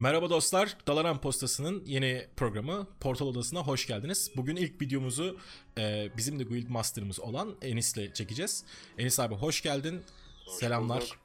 [0.00, 4.30] Merhaba dostlar, Dalaran Postası'nın yeni programı Portal Odası'na hoş geldiniz.
[4.36, 5.38] Bugün ilk videomuzu
[5.78, 8.64] e, bizim de Guild Master'ımız olan Enis'le çekeceğiz.
[8.98, 10.02] Enis abi hoş geldin.
[10.46, 11.00] Hoş Selamlar.
[11.00, 11.16] bulduk.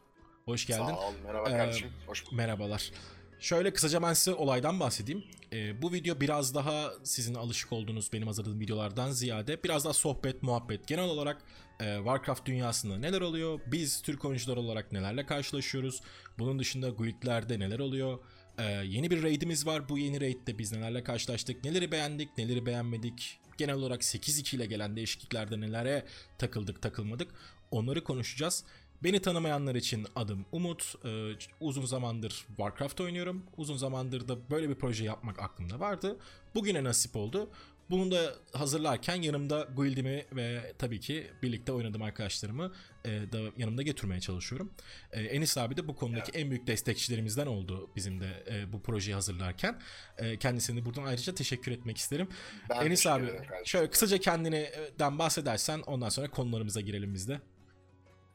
[0.45, 0.85] Hoş geldin.
[0.85, 1.13] Sağ ol.
[1.25, 1.89] Merhaba Ee, kardeşim.
[2.07, 2.33] Hoş bulduk.
[2.33, 2.91] Merhabalar.
[3.39, 5.23] Şöyle kısaca ben size olaydan bahsedeyim.
[5.53, 10.43] Ee, bu video biraz daha sizin alışık olduğunuz benim hazırladığım videolardan ziyade biraz daha sohbet,
[10.43, 10.87] muhabbet.
[10.87, 11.41] Genel olarak
[11.79, 13.59] e, Warcraft dünyasında neler oluyor?
[13.65, 16.01] Biz Türk oyuncular olarak nelerle karşılaşıyoruz?
[16.39, 18.19] Bunun dışında guildlerde neler oluyor?
[18.57, 19.89] Ee, yeni bir raidimiz var.
[19.89, 21.63] Bu yeni raidde biz nelerle karşılaştık?
[21.63, 23.39] Neleri beğendik, neleri beğenmedik?
[23.57, 26.05] Genel olarak 8-2 ile gelen değişikliklerde nelere
[26.37, 27.31] takıldık, takılmadık?
[27.71, 28.63] Onları konuşacağız.
[29.03, 30.95] Beni tanımayanlar için adım Umut.
[31.05, 33.43] Ee, uzun zamandır Warcraft oynuyorum.
[33.57, 36.17] Uzun zamandır da böyle bir proje yapmak aklımda vardı.
[36.55, 37.49] Bugüne nasip oldu.
[37.89, 42.71] Bunu da hazırlarken yanımda guildimi ve tabii ki birlikte oynadığım arkadaşlarımı
[43.05, 44.73] e, da yanımda getirmeye çalışıyorum.
[45.11, 49.13] E, Enis abi de bu konudaki en büyük destekçilerimizden oldu bizim de e, bu projeyi
[49.15, 49.81] hazırlarken.
[50.17, 52.29] E, kendisine de buradan ayrıca teşekkür etmek isterim.
[52.69, 53.65] Ben Enis abi kardeşim.
[53.65, 57.41] şöyle kısaca kendinden bahsedersen ondan sonra konularımıza girelim biz de.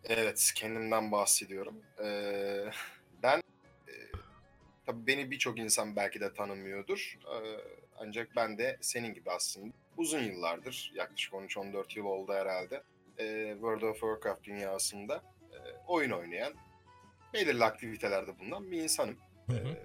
[0.05, 1.83] Evet, kendimden bahsediyorum.
[2.05, 2.71] Ee,
[3.23, 3.39] ben
[3.89, 3.95] e,
[4.87, 7.19] tabii beni birçok insan belki de tanımıyordur.
[7.27, 7.61] Ee,
[7.99, 12.83] ancak ben de senin gibi aslında uzun yıllardır, yaklaşık 13-14 yıl oldu herhalde.
[13.19, 16.55] E, World of Warcraft dünyasında e, oyun oynayan,
[17.35, 19.17] belirli aktivitelerde bulunan bir insanım.
[19.47, 19.77] Hı hı.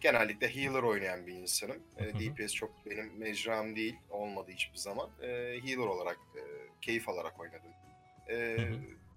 [0.00, 1.82] Genellikle healer oynayan bir insanım.
[1.96, 2.12] E.
[2.14, 5.10] DPS çok benim mecram değil, olmadı hiçbir zaman.
[5.22, 5.26] E,
[5.62, 6.42] healer olarak, e,
[6.80, 7.70] keyif alarak oynadım.
[8.30, 8.56] E.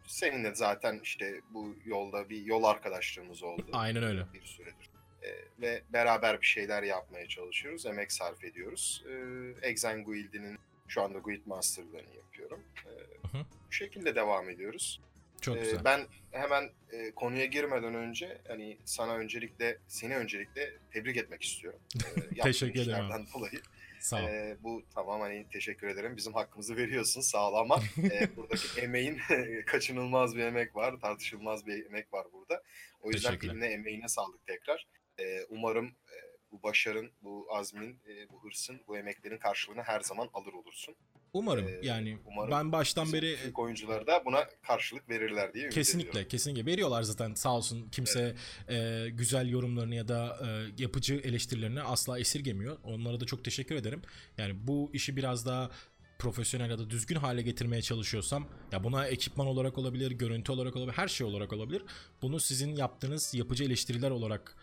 [0.07, 3.65] Seninle zaten işte bu yolda bir yol arkadaşlığımız oldu.
[3.73, 4.25] Aynen öyle.
[4.33, 4.89] Bir süredir.
[5.23, 5.29] E,
[5.61, 9.03] ve beraber bir şeyler yapmaya çalışıyoruz, emek sarf ediyoruz.
[9.09, 12.63] E, Exen Guild'inin şu anda Guild Master'larını yapıyorum.
[12.85, 12.89] E,
[13.27, 13.45] Hı hı.
[13.67, 15.01] bu şekilde devam ediyoruz.
[15.41, 15.79] Çok Ee, güzel.
[15.85, 21.79] Ben hemen e, konuya girmeden önce hani sana öncelikle seni öncelikle tebrik etmek istiyorum.
[21.95, 23.61] Ee, yaptığın Teşekkür ederim dolayı.
[23.99, 24.27] Sağ ol.
[24.27, 26.17] Ee, bu tamam hani teşekkür ederim.
[26.17, 27.79] Bizim hakkımızı veriyorsun sağ ol ama
[28.11, 29.19] e, buradaki emeğin
[29.65, 32.63] kaçınılmaz bir emek var, tartışılmaz bir emek var burada.
[33.01, 34.87] O yüzden diline emeğine sağlık tekrar.
[35.19, 36.17] Ee, umarım e,
[36.51, 40.95] bu başarın, bu azmin, e, bu hırsın, bu emeklerin karşılığını her zaman alır olursun.
[41.33, 46.27] Umarım Ee, yani umarım ben baştan beri Türk oyuncuları da buna karşılık verirler diye kesinlikle
[46.27, 48.35] kesinlikle veriyorlar zaten sağ olsun kimse
[48.69, 50.47] e, güzel yorumlarını ya da e,
[50.83, 52.77] yapıcı eleştirilerini asla esirgemiyor.
[52.83, 54.01] Onlara da çok teşekkür ederim.
[54.37, 55.71] Yani bu işi biraz daha
[56.19, 60.97] profesyonel ya da düzgün hale getirmeye çalışıyorsam ya buna ekipman olarak olabilir, görüntü olarak olabilir,
[60.97, 61.83] her şey olarak olabilir.
[62.21, 64.55] Bunu sizin yaptığınız yapıcı eleştiriler olarak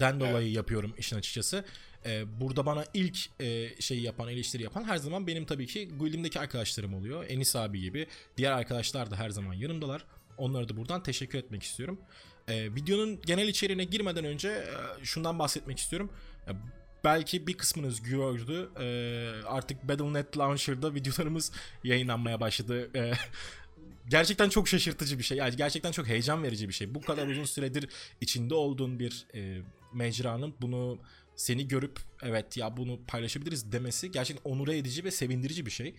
[0.00, 1.64] den dolayı yapıyorum işin açıkçası.
[2.06, 6.40] Ee, burada bana ilk e, şeyi yapan, eleştiri yapan her zaman benim tabii ki Guild'imdeki
[6.40, 7.24] arkadaşlarım oluyor.
[7.28, 8.06] Enis abi gibi.
[8.36, 10.04] Diğer arkadaşlar da her zaman yanımdalar.
[10.38, 12.00] Onlara da buradan teşekkür etmek istiyorum.
[12.48, 16.10] Ee, videonun genel içeriğine girmeden önce e, şundan bahsetmek istiyorum.
[16.46, 16.56] Ya,
[17.04, 18.70] belki bir kısmınız gördü.
[18.80, 21.52] Ee, artık Battle.net Launcher'da videolarımız
[21.84, 22.90] yayınlanmaya başladı.
[22.96, 23.12] Ee,
[24.08, 25.38] gerçekten çok şaşırtıcı bir şey.
[25.38, 26.94] Yani gerçekten çok heyecan verici bir şey.
[26.94, 27.88] Bu kadar uzun süredir
[28.20, 29.62] içinde olduğun bir e,
[29.92, 30.98] mecranın bunu
[31.36, 35.88] seni görüp evet ya bunu paylaşabiliriz demesi gerçekten onur edici ve sevindirici bir şey.
[35.88, 35.94] E,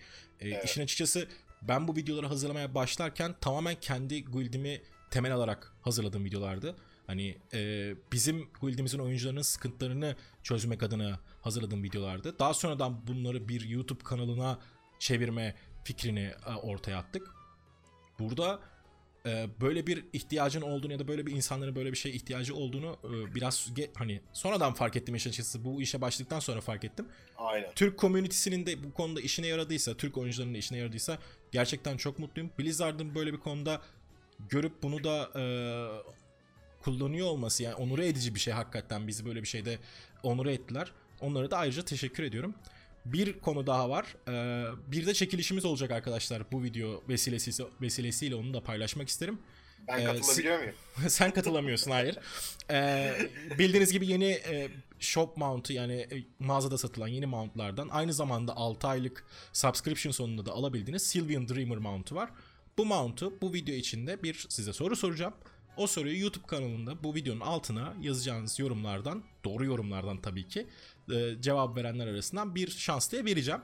[0.48, 0.64] Evet.
[0.64, 1.28] İşin açıkçası
[1.62, 6.76] ben bu videoları hazırlamaya başlarken tamamen kendi guildimi temel alarak hazırladığım videolardı.
[7.06, 12.38] Hani e, bizim guildimizin oyuncularının sıkıntılarını çözmek adına hazırladığım videolardı.
[12.38, 14.58] Daha sonradan bunları bir YouTube kanalına
[14.98, 15.54] çevirme
[15.84, 17.30] fikrini e, ortaya attık.
[18.18, 18.60] Burada
[19.26, 22.98] e, böyle bir ihtiyacın olduğunu ya da böyle bir insanların böyle bir şeye ihtiyacı olduğunu
[23.04, 25.64] e, biraz hani sonradan fark ettim işin açıkçası.
[25.64, 27.08] Bu işe başladıktan sonra fark ettim.
[27.36, 27.70] Aynen.
[27.74, 31.18] Türk komünitesinin de bu konuda işine yaradıysa, Türk oyuncularının da işine yaradıysa
[31.52, 32.50] gerçekten çok mutluyum.
[32.58, 33.82] Blizzard'ın böyle bir konuda
[34.48, 35.44] görüp bunu da e,
[36.82, 39.78] kullanıyor olması yani onur edici bir şey hakikaten bizi böyle bir şeyde
[40.22, 40.92] onur ettiler.
[41.20, 42.54] Onlara da ayrıca teşekkür ediyorum.
[43.04, 44.16] Bir konu daha var.
[44.28, 49.38] E, bir de çekilişimiz olacak arkadaşlar bu video vesilesiyle, vesilesiyle onu da paylaşmak isterim.
[49.88, 50.74] Ben Ee, katılabiliyor muyum?
[51.08, 52.18] Sen katılamıyorsun hayır.
[52.70, 53.12] Ee,
[53.58, 54.68] bildiğiniz gibi yeni e,
[55.00, 60.52] shop mount'u yani e, mağazada satılan yeni mountlardan aynı zamanda 6 aylık subscription sonunda da
[60.52, 62.30] alabildiğiniz Sylvian Dreamer mount'u var.
[62.78, 65.34] Bu mount'u bu video içinde bir size soru soracağım.
[65.76, 70.66] O soruyu YouTube kanalında bu videonun altına yazacağınız yorumlardan, doğru yorumlardan tabii ki
[71.12, 73.60] e, cevap verenler arasından bir şans diye vereceğim.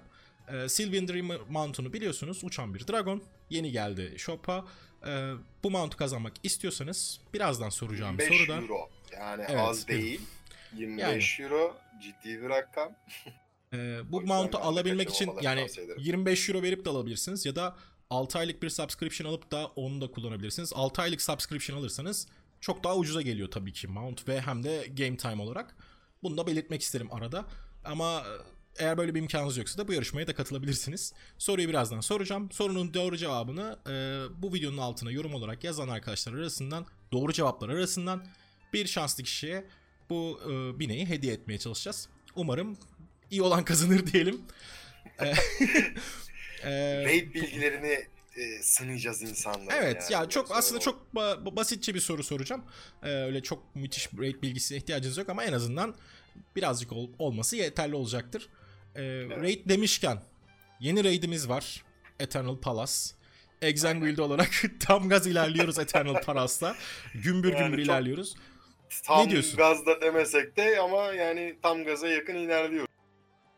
[0.48, 3.22] E, Sylvian Dreamer mount'unu biliyorsunuz uçan bir dragon.
[3.50, 4.64] Yeni geldi shop'a.
[5.06, 8.60] E, bu mount'u kazanmak istiyorsanız birazdan soracağım 25 soruda.
[8.62, 8.90] euro.
[9.12, 10.20] Yani Evet, az değil.
[10.76, 12.92] 25 euro ciddi bir rakam.
[13.74, 16.02] Ee, bu mount'u alabilmek için yani tavsiye ederim.
[16.04, 17.76] 25 euro verip de alabilirsiniz ya da
[18.10, 20.72] 6 aylık bir subscription alıp da onu da kullanabilirsiniz.
[20.74, 22.26] 6 aylık subscription alırsanız
[22.60, 25.76] çok daha ucuza geliyor tabii ki mount ve hem de game time olarak.
[26.22, 27.46] Bunu da belirtmek isterim arada.
[27.84, 28.24] Ama
[28.78, 31.12] eğer böyle bir imkanınız yoksa da bu yarışmaya da katılabilirsiniz.
[31.38, 32.50] Soruyu birazdan soracağım.
[32.52, 33.92] Sorunun doğru cevabını e,
[34.42, 38.26] bu videonun altına yorum olarak yazan arkadaşlar arasından doğru cevaplar arasından
[38.72, 39.64] bir şanslı kişiye
[40.10, 42.08] bu e, bineği hediye etmeye çalışacağız.
[42.36, 42.78] Umarım
[43.30, 44.40] iyi olan kazanır diyelim.
[45.20, 45.28] E,
[46.62, 49.76] e, Raid bilgilerini e, sınayacağız insanlara.
[49.76, 50.12] Evet yani.
[50.22, 52.64] ya çok Yoksa aslında o- çok ba- basitçe bir soru soracağım.
[53.02, 55.94] Ee, öyle çok müthiş rate bilgisine ihtiyacınız yok ama en azından
[56.56, 58.48] birazcık ol- olması yeterli olacaktır.
[58.96, 60.22] Ee, Raid demişken
[60.80, 61.84] yeni raidimiz var.
[62.20, 62.92] Eternal Palace.
[63.62, 64.50] Exanguild olarak
[64.80, 66.76] tam gaz ilerliyoruz Eternal Palace'la.
[67.14, 68.34] Gümbür Yani gümbür çok- ilerliyoruz.
[69.04, 69.56] tam ne diyorsun?
[69.56, 72.87] gazda demesek de ama yani tam gaza yakın ilerliyoruz.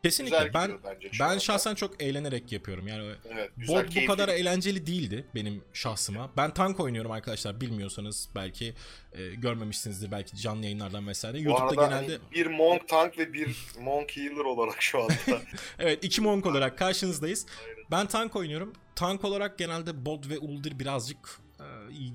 [0.03, 0.79] Kesinlikle Güzel ben
[1.19, 2.87] ben şahsen çok eğlenerek yapıyorum.
[2.87, 6.31] Yani Evet, güzel, Bot bu kadar eğlenceli değildi benim şahsıma.
[6.37, 8.73] Ben tank oynuyorum arkadaşlar bilmiyorsanız belki
[9.13, 11.37] e, görmemişsinizdir belki canlı yayınlardan vesaire.
[11.37, 15.13] Bu YouTube'da genelde hani bir Monk Tank ve bir Monk Healer olarak şu anda.
[15.79, 17.45] evet iki monk olarak karşınızdayız.
[17.91, 18.73] Ben tank oynuyorum.
[18.95, 21.65] Tank olarak genelde bot ve uldir birazcık e,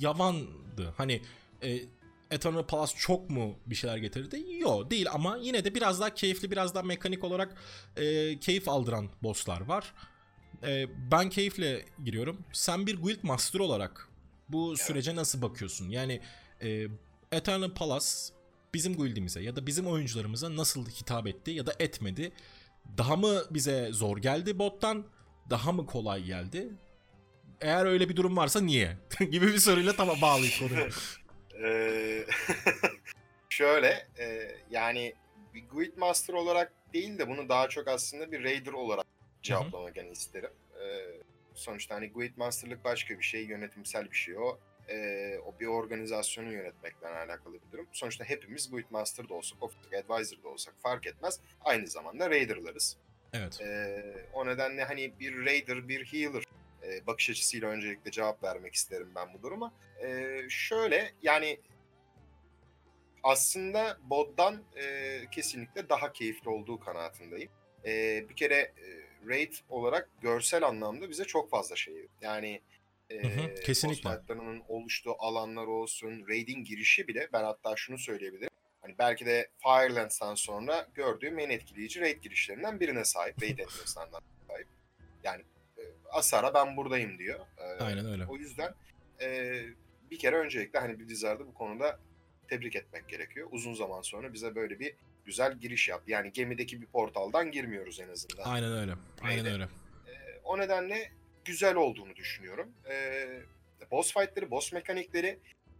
[0.00, 0.94] yavandı.
[0.96, 1.22] Hani
[1.62, 1.80] e,
[2.30, 4.44] Eternal Palace çok mu bir şeyler getirdi?
[4.58, 7.54] Yok değil ama yine de biraz daha keyifli, biraz daha mekanik olarak
[7.96, 9.94] e, keyif aldıran bosslar var.
[10.62, 12.44] E, ben keyifle giriyorum.
[12.52, 14.08] Sen bir Guild Master olarak
[14.48, 15.88] bu sürece nasıl bakıyorsun?
[15.88, 16.20] Yani
[16.62, 16.86] e,
[17.32, 18.06] Eternal Palace
[18.74, 22.32] bizim guildimize ya da bizim oyuncularımıza nasıl hitap etti ya da etmedi?
[22.98, 25.06] Daha mı bize zor geldi bottan?
[25.50, 26.68] Daha mı kolay geldi?
[27.60, 28.98] Eğer öyle bir durum varsa niye?
[29.30, 30.88] gibi bir soruyla tamam bağlayıp konuyu.
[31.64, 32.24] Ee,
[33.48, 35.14] şöyle e, yani
[35.54, 39.06] bir Guild Master olarak değil de bunu daha çok aslında bir Raider olarak
[39.42, 40.50] cevaplamak yani isterim.
[40.80, 41.20] Ee,
[41.54, 44.58] sonuçta hani Guild Master'lık başka bir şey, yönetimsel bir şey o.
[44.88, 47.86] Ee, o bir organizasyonu yönetmekle alakalı bir durum.
[47.92, 51.40] Sonuçta hepimiz Guild Master da olsak, Office Advisor da olsak fark etmez.
[51.60, 52.96] Aynı zamanda Raider'larız.
[53.32, 53.60] Evet.
[53.60, 56.44] Ee, o nedenle hani bir Raider, bir Healer
[56.86, 59.72] e, bakış açısıyla öncelikle cevap vermek isterim ben bu duruma.
[60.02, 61.60] Ee, şöyle yani
[63.22, 67.50] aslında Bod'dan e, kesinlikle daha keyifli olduğu kanaatindeyim.
[67.84, 72.06] E, bir kere e, Raid olarak görsel anlamda bize çok fazla şey.
[72.20, 72.60] Yani
[73.10, 74.10] e, Hı hı, kesinlikle.
[74.68, 78.50] oluştuğu alanlar olsun, Raid'in girişi bile ben hatta şunu söyleyebilirim.
[78.80, 83.42] Hani belki de Firelands'tan sonra gördüğüm en etkileyici raid girişlerinden birine sahip.
[83.42, 84.08] Raid etmesinden
[84.48, 84.66] sahip.
[85.24, 85.55] Yani e,
[86.10, 87.40] Asara ben buradayım diyor.
[87.58, 88.26] E, Aynen öyle.
[88.26, 88.74] o yüzden
[89.20, 89.60] e,
[90.10, 92.00] bir kere öncelikle hani bir Blizzard'ı bu konuda
[92.48, 93.48] tebrik etmek gerekiyor.
[93.50, 94.94] Uzun zaman sonra bize böyle bir
[95.24, 96.10] güzel giriş yaptı.
[96.10, 98.44] Yani gemideki bir portaldan girmiyoruz en azından.
[98.44, 98.92] Aynen öyle.
[99.22, 99.52] Aynen Neydi?
[99.54, 99.64] öyle.
[100.06, 101.12] E, o nedenle
[101.44, 102.72] güzel olduğunu düşünüyorum.
[102.90, 103.26] E,
[103.90, 105.38] boss fight'ları, boss mekanikleri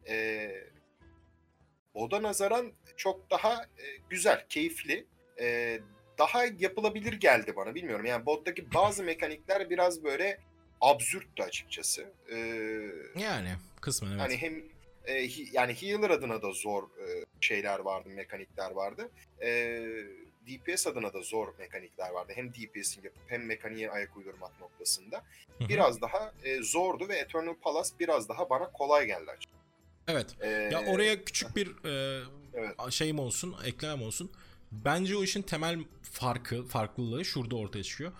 [0.08, 0.50] e,
[1.94, 5.06] Boda nazaran çok daha e, güzel, keyifli.
[5.40, 5.78] E,
[6.18, 8.06] daha yapılabilir geldi bana bilmiyorum.
[8.06, 10.38] Yani bottaki bazı mekanikler biraz böyle
[10.80, 12.06] absürttü açıkçası.
[12.30, 12.36] E,
[13.20, 13.48] Yani
[13.80, 14.20] kısmen evet.
[14.20, 14.62] Hani hem
[15.06, 19.10] e, yani healer adına da zor e, şeyler vardı, mekanikler vardı.
[19.42, 19.48] E,
[20.48, 22.32] DPS adına da zor mekanikler vardı.
[22.36, 25.22] Hem DPS'in yapıp hem mekaniğe ayak uydurmak noktasında.
[25.60, 29.56] Biraz daha e, zordu ve Eternal Palace biraz daha bana kolay geldi açıkçası.
[30.08, 30.26] Evet.
[30.40, 32.22] E, Ya oraya küçük bir e,
[32.54, 32.92] Evet.
[32.92, 34.30] şeyim olsun, eklemem olsun.
[34.72, 38.12] Bence o işin temel farkı, farklılığı şurada ortaya çıkıyor.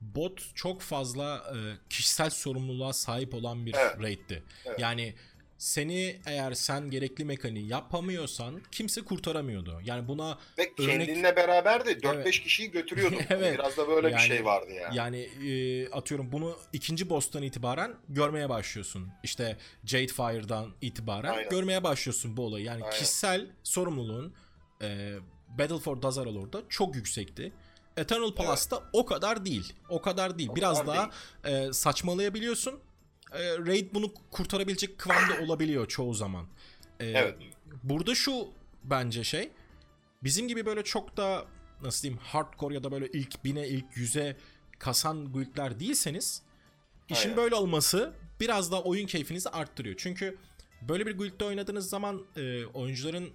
[0.00, 1.56] Bot çok fazla e,
[1.90, 3.96] kişisel sorumluluğa sahip olan bir Evet.
[4.02, 4.42] raid'ti.
[4.64, 4.80] Evet.
[4.80, 5.14] Yani
[5.58, 9.80] seni eğer sen gerekli mekaniği yapamıyorsan kimse kurtaramıyordu.
[9.84, 12.30] Yani buna Ve örnek- kendinle beraber de 4-5 Evet.
[12.40, 13.18] kişiyi götürüyordum.
[13.30, 13.54] Evet.
[13.58, 14.96] Biraz da böyle Yani- bir şey vardı yani.
[14.96, 19.08] Yani e, atıyorum bunu ikinci boss'tan itibaren görmeye başlıyorsun.
[19.22, 21.50] İşte Jadefire'dan itibaren Aynen.
[21.50, 22.64] görmeye başlıyorsun bu olayı.
[22.64, 22.90] Yani Aynen.
[22.98, 24.34] kişisel sorumluluğun
[24.82, 25.14] e,
[25.58, 27.52] Battle for Dazaralor'da çok yüksekti.
[27.96, 29.72] Eternal Palace'da o kadar değil.
[29.88, 30.48] O kadar değil.
[30.52, 31.10] O Biraz kadar daha
[31.50, 32.80] e, saçmalayabiliyorsun.
[33.32, 36.46] E, Raid bunu kurtarabilecek kıvamda olabiliyor çoğu zaman.
[37.00, 37.34] E, Evet.
[37.82, 38.46] Burada şu
[38.84, 39.50] bence şey.
[40.24, 41.44] Bizim gibi böyle çok da
[41.82, 44.36] nasıl diyeyim hardcore ya da böyle ilk bine ilk yüze
[44.78, 46.42] kasan guildler değilseniz
[47.08, 47.36] işin Aynen.
[47.36, 49.94] böyle olması biraz daha oyun keyfinizi arttırıyor.
[49.98, 50.38] Çünkü
[50.88, 53.30] böyle bir guildde oynadığınız zaman e, oyuncuların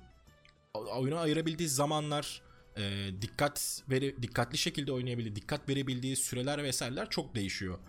[0.77, 2.41] oyuna ayırabildiği zamanlar
[2.77, 7.79] e, dikkat veri, dikkatli şekilde oynayabildiği, dikkat verebildiği süreler vesaireler çok değişiyor.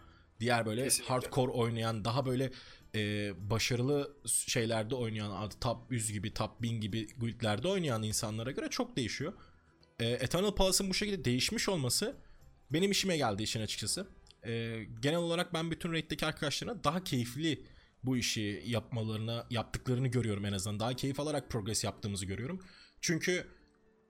[0.41, 1.15] Diğer böyle Kesinlikle.
[1.15, 2.51] hardcore oynayan, daha böyle
[2.95, 8.97] e, başarılı şeylerde oynayan, top 100 gibi, top 1000 gibi guildlerde oynayan insanlara göre çok
[8.97, 9.33] değişiyor.
[10.01, 12.17] E, Eternal Palace'ın bu şekilde değişmiş olması
[12.71, 14.07] benim işime geldi işin açıkçası.
[14.47, 17.65] E, genel olarak ben bütün raid'deki arkadaşlarına daha keyifli
[18.05, 20.81] bu işi yapmalarına yaptıklarını görüyorum en azından.
[20.81, 22.63] Daha keyif alarak progres yaptığımızı görüyorum.
[23.01, 23.47] Çünkü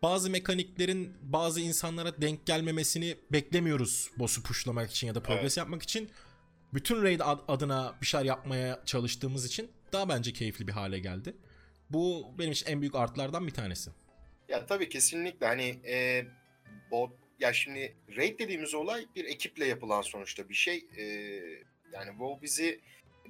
[0.02, 5.56] bazı mekaniklerin bazı insanlara denk gelmemesini beklemiyoruz boss'u pushlamak için ya da progres Evet.
[5.56, 6.10] yapmak için.
[6.74, 11.36] Bütün raid ad- adına bir şeyler yapmaya çalıştığımız için daha bence keyifli bir hale geldi.
[11.90, 13.90] Bu benim için en büyük artlardan bir tanesi.
[14.48, 16.26] Ya tabii kesinlikle hani e,
[16.90, 20.86] bot ya şimdi raid dediğimiz olay bir ekiple yapılan sonuçta bir şey.
[20.96, 21.02] E,
[21.92, 22.80] yani WoW bizi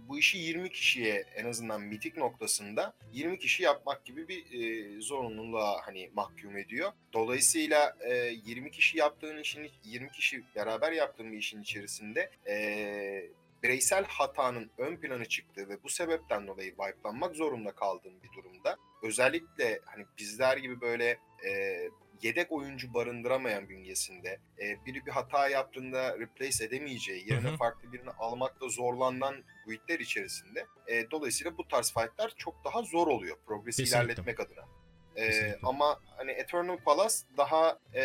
[0.08, 5.86] bu işi 20 kişiye en azından mitik noktasında 20 kişi yapmak gibi bir e, zorunluluğa
[5.86, 6.92] hani mahkum ediyor.
[7.12, 8.14] Dolayısıyla e,
[8.44, 13.30] 20 kişi yaptığın işin 20 kişi beraber yaptığın bir işin içerisinde e,
[13.62, 19.80] bireysel hatanın ön plana çıktığı ve bu sebepten dolayı wipelanmak zorunda kaldığın bir durumda özellikle
[19.84, 21.78] hani bizler gibi böyle e,
[22.22, 27.56] yedek oyuncu barındıramayan bünyesinde e, biri bir hata yaptığında replace edemeyeceği yerine Hı hı.
[27.56, 33.36] farklı birini almakta zorlanan guildler içerisinde e, dolayısıyla bu tarz fightlar çok daha zor oluyor
[33.46, 34.04] progresi Kesinlikle.
[34.04, 34.64] ilerletmek adına.
[35.16, 38.02] E, ama hani Eternal Palace daha e,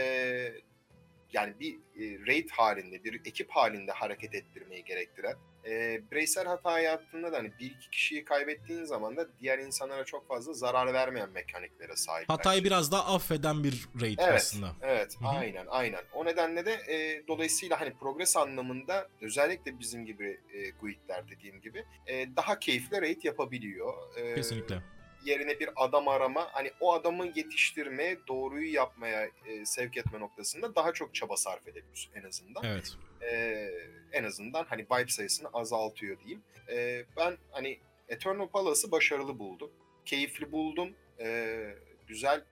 [1.33, 7.31] yani bir e, raid halinde, bir ekip halinde hareket ettirmeyi gerektiren e, bireysel hata yaptığında
[7.31, 11.95] da hani bir iki kişiyi kaybettiğin zaman da diğer insanlara çok fazla zarar vermeyen mekaniklere
[11.95, 12.29] sahip.
[12.29, 12.65] Hatayı bence.
[12.65, 14.71] biraz daha affeden bir raid Evet, aslında.
[14.81, 15.29] evet, Hı hı.
[15.29, 16.01] aynen, aynen.
[16.13, 21.85] O nedenle de e, dolayısıyla hani progres anlamında özellikle bizim gibi e, guildler dediğim gibi
[22.07, 23.93] e, daha keyifli raid yapabiliyor.
[24.17, 24.81] E, Kesinlikle.
[25.25, 30.93] Yerine bir adam arama hani o adamı yetiştirmeye, doğruyu yapmaya e, sevk etme noktasında daha
[30.93, 32.63] çok çaba sarf edebiliyorsun en azından.
[32.63, 32.93] Evet.
[33.21, 33.69] Ee,
[34.11, 36.43] en azından hani vibe sayısını azaltıyor diyeyim.
[36.69, 39.71] Ee, ben hani Eternal Palace'ı başarılı buldum.
[40.05, 40.95] Keyifli buldum.
[41.19, 41.75] Ee,
[42.07, 42.43] güzel,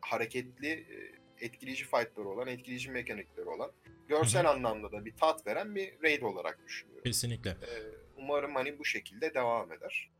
[0.00, 3.72] hareketli, e, etkileyici fightları olan, etkileyici mekanikleri olan,
[4.08, 7.04] görsel anlamda da bir tat veren bir raid olarak düşünüyorum.
[7.04, 7.50] Kesinlikle.
[7.50, 7.82] Ee,
[8.16, 10.10] umarım hani bu şekilde devam eder.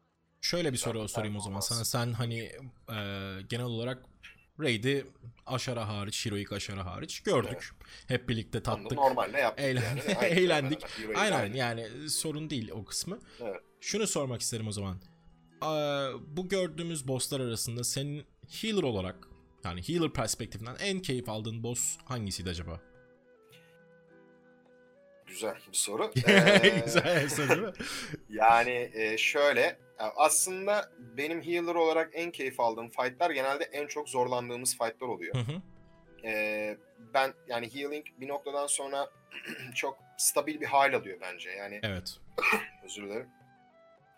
[0.40, 1.84] Şöyle bir soru sorayım o zaman sana.
[1.84, 2.38] Sen hani
[2.88, 2.96] e,
[3.48, 4.02] genel olarak
[4.60, 5.06] Raid'i
[5.46, 7.70] aşara hariç, Heroic aşara hariç gördük.
[8.08, 8.92] Hep birlikte Onu tattık.
[8.98, 10.24] Normalde yaptık Eğlen- yani.
[10.24, 10.82] Eğlendik.
[11.16, 11.54] Aynen Aynen.
[11.54, 13.18] yani sorun değil o kısmı.
[13.40, 13.60] Evet.
[13.80, 14.96] Şunu sormak isterim o zaman.
[15.60, 18.24] Aa, bu gördüğümüz bosslar arasında senin
[18.62, 19.28] healer olarak
[19.64, 22.80] yani healer perspektifinden en keyif aldığın boss hangisiydi acaba?
[25.30, 26.10] Güzel bir soru.
[26.28, 27.72] Ee, Güzel soru değil mi?
[28.28, 34.78] Yani e, şöyle aslında benim healer olarak en keyif aldığım fightlar genelde en çok zorlandığımız
[34.78, 35.34] fightlar oluyor.
[35.34, 35.62] Hı hı.
[36.24, 36.76] E,
[37.14, 39.10] ben yani healing bir noktadan sonra
[39.74, 41.50] çok stabil bir hal alıyor bence.
[41.50, 42.16] Yani Evet.
[42.84, 43.28] özür dilerim.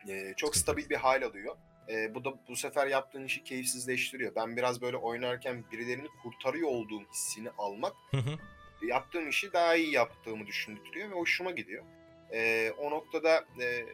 [0.09, 1.57] E, çok stabil bir hal alıyor.
[1.89, 4.35] E, bu da bu sefer yaptığın işi keyifsizleştiriyor.
[4.35, 8.39] Ben biraz böyle oynarken birilerini kurtarıyor olduğum hissini almak Hı hı.
[8.87, 11.85] Yaptığım işi daha iyi yaptığımı düşündürtüyor ve hoşuma gidiyor.
[12.33, 13.85] Ee, o noktada e,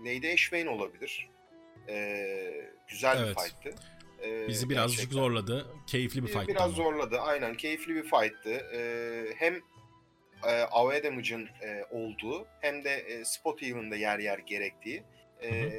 [0.00, 1.28] Lady Ashvane olabilir.
[1.88, 3.36] Ee, güzel Evet.
[3.36, 3.82] bir fight'tı.
[4.22, 5.18] Ee, Bizi birazcık gerçekten.
[5.22, 5.66] zorladı.
[5.86, 6.48] Keyifli bir Bir- fight.
[6.48, 7.20] Biraz zorladı.
[7.20, 8.50] Aynen keyifli bir fight'tı.
[8.50, 9.54] Ee, hem
[10.46, 15.02] e, AoE damage'ın e, olduğu hem de e, spot heal'ın da yer yer gerektiği
[15.42, 15.70] e,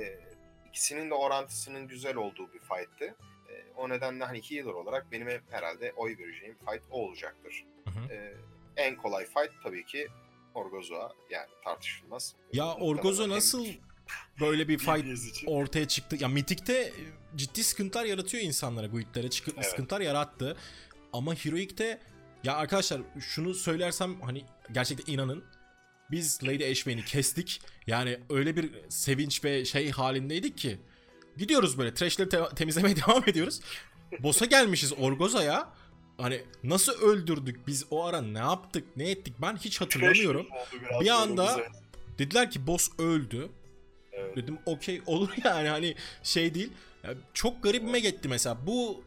[0.70, 3.06] ikisinin de orantısının güzel olduğu bir fight'tı.
[3.50, 7.66] E, o nedenle hani healer olarak benim hep herhalde oy vereceğim fight o olacaktır.
[7.90, 8.34] Hı hı.
[8.78, 10.08] En kolay fight tabii ki
[10.54, 12.36] Orgozoa yani tartışılmaz.
[12.54, 13.66] Ya Orgozo nasıl
[14.40, 16.18] böyle bir fight ortaya çıktı.
[16.20, 16.92] Ya Mythic'te e,
[17.36, 19.66] ciddi sıkıntılar yaratıyor insanlara, guildlere çıkı- Evet.
[19.66, 20.58] sıkıntılar yarattı.
[21.14, 22.00] Ama Heroic'te
[22.44, 25.44] ya arkadaşlar şunu söylersem hani gerçekten inanın
[26.12, 27.62] biz Lady Ashvane'i kestik.
[27.88, 30.78] Yani öyle bir sevinç ve şey halindeydik ki
[31.38, 33.62] gidiyoruz böyle trashleri te- temizlemeye devam ediyoruz.
[34.20, 35.70] Boss'a gelmişiz Orgoza'ya.
[36.22, 40.48] Hani nasıl öldürdük biz o ara ne yaptık ne ettik ben hiç hatırlamıyorum.
[41.02, 41.60] Bir anda.
[42.20, 43.50] Dediler ki boss öldü.
[44.12, 44.36] Evet.
[44.36, 46.72] Dedim okey olur yani hani şey değil.
[47.04, 49.04] Ya çok garibime gitti mesela bu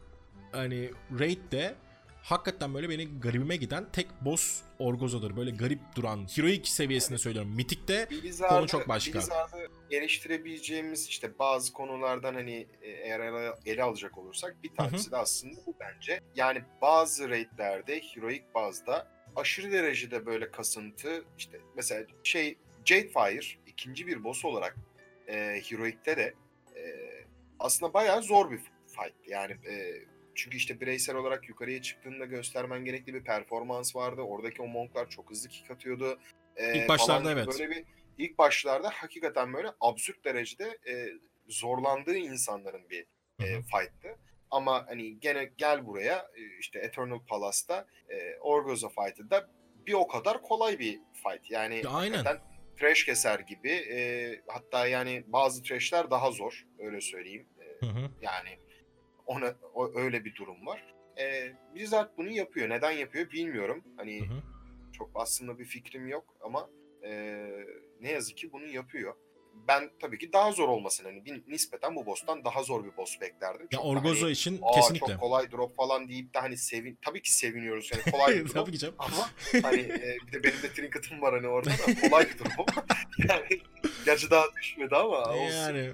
[0.51, 1.75] hani raid'de
[2.23, 5.35] hakikaten böyle beni garibime giden tek boss Orgozo'dur.
[5.35, 7.51] Böyle garip duran heroic seviyesinde söylüyorum.
[7.55, 9.19] Mythic'te Blizzard'ı, Konu çok başka.
[9.19, 15.17] Blizzard'ı eleştirebileceğimiz işte bazı konulardan hani e, eğer ele, ele alacak olursak bir tanesi de
[15.17, 16.19] aslında bu bence.
[16.35, 24.23] Yani bazı raidlerde heroic bazda aşırı derecede böyle kasıntı işte mesela şey Jadefire ikinci bir
[24.23, 24.75] boss olarak
[25.27, 26.33] e, heroic'te de
[26.75, 26.83] e,
[27.59, 29.27] aslında bayağı zor bir fight.
[29.27, 30.03] Yani e,
[30.35, 34.21] çünkü işte bireysel olarak yukarıya çıktığında göstermen gerekli bir performans vardı.
[34.21, 36.19] Oradaki o monklar çok hızlı kick atıyordu.
[36.55, 37.47] E, İlk başlarda evet.
[37.47, 37.83] Böyle bir
[38.17, 41.09] ilk başlarda hakikaten böyle absürt derecede e,
[41.47, 43.05] zorlandığı insanların bir
[43.41, 44.17] Hı e, fight'tı.
[44.51, 49.49] Ama hani gene gel buraya e, işte Eternal Palace'ta e, Orgoza fight'ı da
[49.87, 51.51] bir o kadar kolay bir fight.
[51.51, 52.25] Yani Ya aynen.
[52.79, 53.71] trash keser gibi.
[53.71, 57.47] E, hatta yani bazı trashler daha zor öyle söyleyeyim.
[57.59, 58.11] E, Hı hı.
[58.21, 58.59] yani
[59.25, 60.93] ona o, öyle bir durum var.
[61.19, 62.69] E, Blizzard bunu yapıyor.
[62.69, 63.83] Neden yapıyor bilmiyorum.
[63.97, 64.37] Hani Hı hı.
[64.93, 66.69] çok aslında bir fikrim yok ama
[67.03, 67.45] e,
[68.01, 69.13] ne yazık ki bunu yapıyor.
[69.67, 73.21] Ben tabii ki daha zor olmasını hani bir, nispeten bu boss'tan daha zor bir boss
[73.21, 73.61] beklerdim.
[73.71, 75.07] Ya Çok Orgozo hani, için Aa, kesinlikle.
[75.13, 78.53] çok kolay drop falan deyip de hani sevin tabii ki seviniyoruz yani kolay bir drop
[78.53, 78.95] Tabii ki canım.
[78.97, 79.29] ama
[79.63, 82.71] hani e, bir de benim de trinket'ım var hani orada da kolay bir drop.
[83.29, 83.61] yani
[84.05, 85.55] gerçi daha düşmedi ama olsun.
[85.57, 85.91] Yani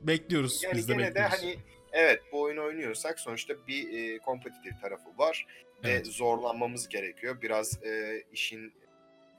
[0.00, 1.32] bekliyoruz Yani biz de gene de bekliyoruz.
[1.42, 1.56] hani
[1.92, 5.46] evet bu oyunu oynuyorsak sonuçta bir e, kompetitif tarafı var
[5.84, 6.06] ve Evet.
[6.06, 7.42] zorlanmamız gerekiyor.
[7.42, 8.72] Biraz e, işin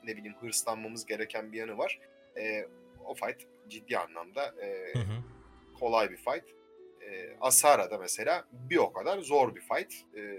[0.04, 2.00] ne bileyim hırslanmamız gereken bir yanı var.
[2.38, 2.68] E,
[3.06, 5.24] o fight ciddi anlamda e, Hı hı.
[5.80, 6.46] kolay bir fight.
[7.02, 9.94] E, Asara'da mesela bir o kadar zor bir fight.
[10.18, 10.38] E,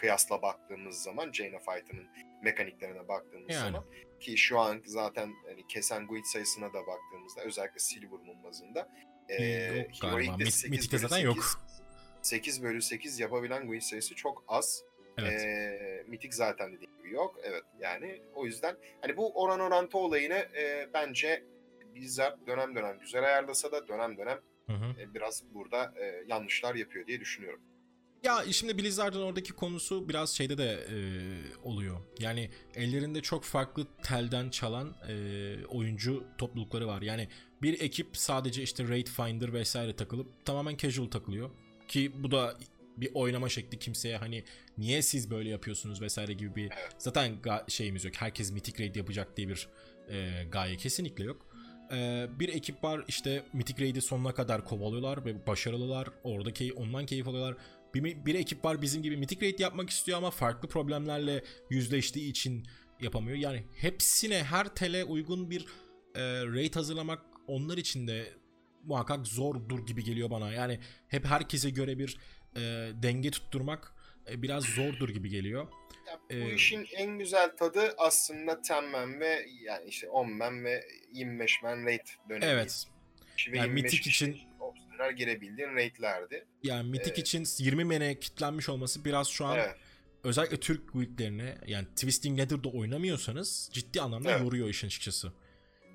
[0.00, 2.06] kıyasla baktığımız zaman, Jane'e fight'ının
[2.42, 3.62] mekaniklerine baktığımız Yani.
[3.64, 3.84] zaman
[4.20, 8.88] ki şu an zaten hani kesen guild sayısına da baktığımızda özellikle Silver Moon bazında
[9.28, 9.44] e,
[9.76, 10.16] Yok galiba.
[10.16, 11.60] Heroic'te Mit- 8 Mythic'te zaten 8, yok.
[12.22, 14.84] 8 bölü 8 yapabilen guild sayısı çok az.
[15.18, 15.42] Evet.
[15.42, 17.40] E, Mythic zaten dediğim gibi yok.
[17.44, 21.44] Evet yani o yüzden hani bu oran orantı olayını e, bence
[21.94, 25.14] Blizzard dönem dönem güzel ayarlasa da dönem dönem Hı hı.
[25.14, 27.60] biraz burada e, yanlışlar yapıyor diye düşünüyorum.
[28.24, 30.98] Ya şimdi Blizzard'ın oradaki konusu biraz şeyde de e,
[31.62, 32.00] oluyor.
[32.20, 35.14] Yani ellerinde çok farklı telden çalan e,
[35.66, 37.02] oyuncu toplulukları var.
[37.02, 37.28] Yani
[37.62, 41.50] bir ekip sadece işte Raid Finder vesaire takılıp tamamen casual takılıyor.
[41.88, 42.56] Ki bu da
[42.96, 44.44] bir oynama şekli kimseye hani
[44.78, 47.36] niye siz böyle yapıyorsunuz vesaire gibi bir zaten
[47.68, 48.14] şeyimiz yok.
[48.16, 49.68] Herkes Mythic Raid yapacak diye bir
[50.10, 51.46] e, gaye kesinlikle yok.
[51.92, 56.08] E, bir ekip var işte Mythic Raid'i sonuna kadar kovalıyorlar ve başarılılar.
[56.24, 57.56] Oradaki ondan keyif alıyorlar.
[57.94, 62.66] Bir, bir ekip var bizim gibi Mythic Raid yapmak istiyor ama farklı problemlerle yüzleştiği için
[63.00, 63.36] yapamıyor.
[63.36, 65.60] Yani hepsine her tele uygun bir
[66.14, 68.24] e, raid hazırlamak onlar için de
[68.84, 70.52] muhakkak zordur gibi geliyor bana.
[70.52, 72.18] Yani hep herkese göre bir
[72.56, 72.60] e,
[73.02, 73.92] denge tutturmak
[74.30, 75.68] e, biraz zordur gibi geliyor.
[76.06, 80.84] Ya, bu Ee, işin en güzel tadı aslında temmen ve yani işte 10 men ve
[81.12, 82.44] 25 men raid dönemi.
[82.44, 82.86] Evet.
[83.52, 84.47] Ve Yani 25 Mythic kişi için-
[84.98, 86.44] opsiyonel girebildiğin raidlerdi.
[86.62, 87.18] Yani Mythic Evet.
[87.18, 89.76] için 20 mene kitlenmiş olması biraz şu an Evet.
[90.24, 94.40] özellikle Türk guildlerine yani Twisting Nether'da oynamıyorsanız ciddi anlamda Evet.
[94.42, 95.32] yoruyor işin açıkçası.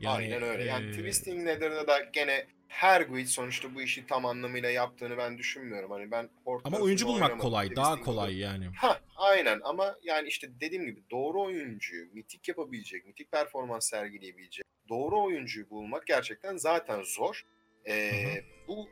[0.06, 0.64] Aynen öyle.
[0.64, 5.38] Yani e, Twisting Nether'da da gene her guild sonuçta bu işi tam anlamıyla yaptığını ben
[5.38, 5.92] düşünmüyorum.
[5.92, 6.30] Hani ben
[6.64, 8.54] Ama oyuncu bulmak kolay, daha kolay Nether'da.
[8.54, 8.66] yani.
[8.76, 15.24] Ha, aynen ama yani işte dediğim gibi doğru oyuncuyu, mitik yapabilecek, mitik performans sergileyebilecek doğru
[15.24, 17.46] oyuncuyu bulmak gerçekten zaten zor.
[17.86, 18.44] Ee, hı.
[18.68, 18.90] Bu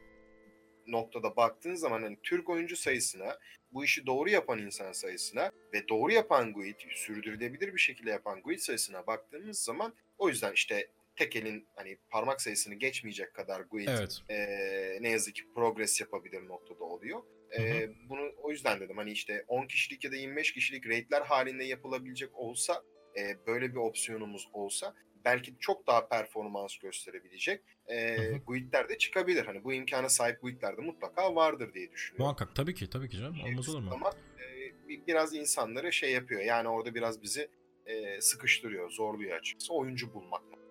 [0.88, 3.38] noktada baktığın zaman hani Türk oyuncu sayısına,
[3.74, 8.60] bu işi doğru yapan insan sayısına ve doğru yapan guild, sürdürülebilir bir şekilde yapan guild
[8.60, 14.20] sayısına baktığımız zaman o yüzden işte tek elin hani parmak sayısını geçmeyecek kadar guild Evet.
[14.30, 17.20] ee, ne yazık ki progress yapabilir noktada oluyor.
[17.20, 21.22] Hı Ee, bunu o yüzden dedim hani işte 10 kişilik ya da 25 kişilik raidler
[21.22, 22.84] halinde yapılabilecek olsa
[23.18, 29.46] e, böyle bir opsiyonumuz olsa belki çok daha performans gösterebilecek e, guildler de çıkabilir.
[29.46, 32.26] Hani bu imkana sahip guildler de mutlaka vardır diye düşünüyorum.
[32.26, 33.38] Muhakkak tabii ki tabii ki canım.
[33.46, 33.90] Olmaz olur mu?
[33.94, 36.42] Ama e, bi- biraz insanları şey yapıyor.
[36.42, 37.50] Yani orada biraz bizi
[37.86, 39.74] e, sıkıştırıyor, zorluyor açıkçası.
[39.74, 40.42] Oyuncu bulmak.
[40.52, 40.62] yani.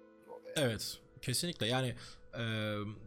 [0.57, 0.99] Evet.
[1.23, 1.95] Kesinlikle yani
[2.35, 2.41] e,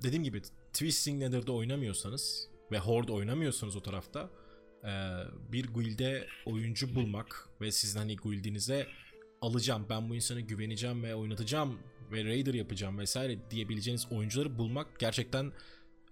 [0.03, 0.41] dediğim gibi
[0.73, 4.29] Twisting Nether'da oynamıyorsanız ve Horde oynamıyorsanız o tarafta
[4.83, 4.91] e,
[5.51, 8.87] bir guild'e oyuncu bulmak ve sizin hani guild'inize
[9.43, 11.79] alacağım ben bu insana güveneceğim ve oynatacağım
[12.11, 15.51] ve Raider yapacağım vesaire diyebileceğiniz oyuncuları bulmak gerçekten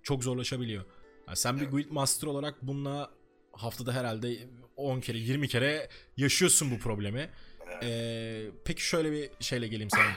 [0.04, 0.86] çok zorlaşabiliyor.
[1.28, 3.12] Yani sen bir guild master olarak bununla
[3.52, 4.38] haftada herhalde
[4.78, 7.30] 10 kere 20 kere yaşıyorsun bu problemi.
[7.84, 10.12] Ee, peki şöyle bir şeyle geleyim sana.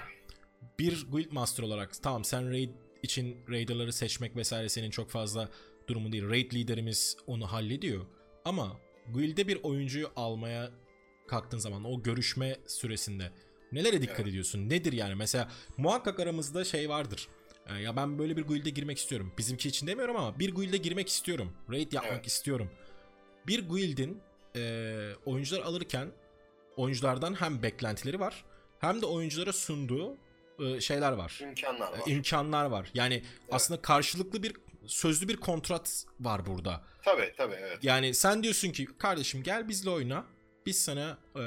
[0.79, 2.71] Bir guild master olarak tamam sen raid
[3.03, 5.49] için raiderları seçmek vesaire senin çok fazla
[5.89, 6.29] durumu değil.
[6.29, 8.07] Raid liderimiz onu hallediyor.
[8.45, 8.77] Ama
[9.09, 10.71] guild'e bir oyuncuyu almaya
[11.27, 13.31] kalktığın zaman o görüşme süresinde
[13.73, 14.29] nelere dikkat Evet.
[14.29, 14.69] ediyorsun?
[14.71, 15.15] Nedir yani?
[15.15, 17.29] Mesela muhakkak aramızda şey vardır.
[17.67, 19.33] Ee, ya ben böyle bir guild'e girmek istiyorum.
[19.39, 21.53] Bizimki için demiyorum ama bir guild'e girmek istiyorum.
[21.71, 22.27] Raid yapmak Evet.
[22.27, 22.71] istiyorum.
[23.47, 24.21] Bir guild'in
[24.57, 26.09] e, oyuncular alırken
[26.77, 28.45] oyunculardan hem beklentileri var
[28.79, 30.17] hem de oyunculara sunduğu
[30.59, 31.41] e, şeyler var.
[31.43, 32.01] İmkanlar var.
[32.07, 32.91] E, imkanlar var.
[32.95, 34.53] Yani aslında karşılıklı bir
[34.87, 36.85] sözlü bir kontrat var burada.
[37.03, 37.79] Tabii tabii evet.
[37.85, 40.25] Yani sen diyorsun ki kardeşim gel bizle oyna.
[40.67, 41.43] Biz sana e,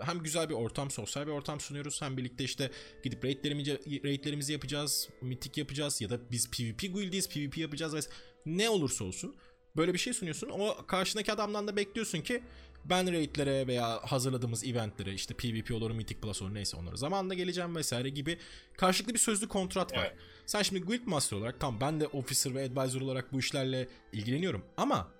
[0.00, 2.02] hem güzel bir ortam, sosyal bir ortam sunuyoruz.
[2.02, 2.70] Hem birlikte işte
[3.02, 8.00] gidip raidlerimizi, raidlerimizi yapacağız, mitik yapacağız ya da biz PvP guildiyiz, PvP yapacağız ve
[8.46, 9.36] ne olursa olsun
[9.76, 10.48] böyle bir şey sunuyorsun.
[10.48, 12.42] O karşındaki adamdan da bekliyorsun ki
[12.84, 17.76] ben raidlere veya hazırladığımız eventlere işte PvP olur, Mythic Plus olur neyse onlara zamanında geleceğim
[17.76, 18.38] vesaire gibi
[18.76, 20.06] karşılıklı bir sözlü kontrat var.
[20.10, 20.16] Evet.
[20.46, 24.64] Sen şimdi Guild Master olarak tamam ben de Officer ve Advisor olarak bu işlerle ilgileniyorum
[24.76, 25.12] ama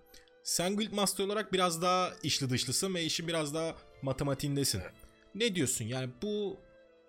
[0.44, 4.80] sen Guild Master olarak biraz daha içli dışlısın ve işin biraz daha matematiğindesin.
[4.80, 4.92] Evet.
[5.34, 6.60] Ne diyorsun yani bu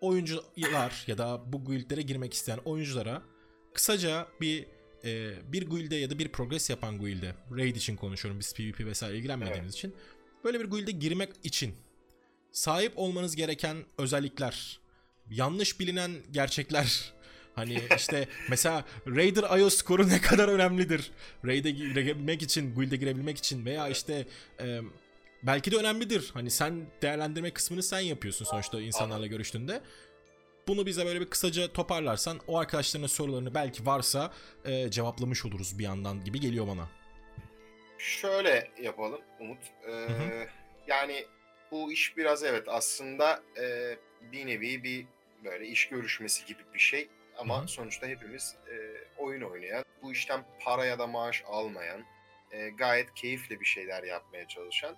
[0.01, 3.21] oyuncular ya da bu guildlere girmek isteyen oyunculara
[3.73, 4.65] kısaca bir
[5.03, 9.17] e, bir guild'e ya da bir progress yapan guild'e raid için konuşuyorum biz PvP vesaire
[9.17, 9.95] ilgilenmediğimiz için
[10.43, 11.75] böyle bir guild'e girmek için
[12.51, 14.79] sahip olmanız gereken özellikler
[15.29, 17.13] yanlış bilinen gerçekler
[17.55, 21.11] hani işte mesela Raider IO skoru ne kadar önemlidir
[21.45, 24.27] Raid'e girebilmek için guild'e girebilmek için veya işte
[24.59, 24.79] e,
[25.43, 29.81] belki de önemlidir hani sen değerlendirme kısmını sen yapıyorsun sonuçta insanlarla görüştüğünde
[30.67, 34.33] bunu bize böyle bir kısaca toparlarsan o arkadaşlarının sorularını belki varsa
[34.65, 36.89] e, cevaplamış oluruz bir yandan gibi geliyor bana.
[37.97, 39.59] Şöyle yapalım Umut.
[39.87, 40.47] Ee, hı.
[40.87, 41.25] Yani
[41.71, 43.95] bu iş biraz evet aslında e,
[44.31, 45.05] bir nevi bir
[45.45, 47.09] böyle iş görüşmesi gibi bir şey.
[47.37, 47.67] Ama Hı hı.
[47.67, 48.75] sonuçta hepimiz e,
[49.17, 52.03] oyun oynayan, bu işten para ya da maaş almayan,
[52.51, 54.95] e, gayet keyifle bir şeyler yapmaya çalışan,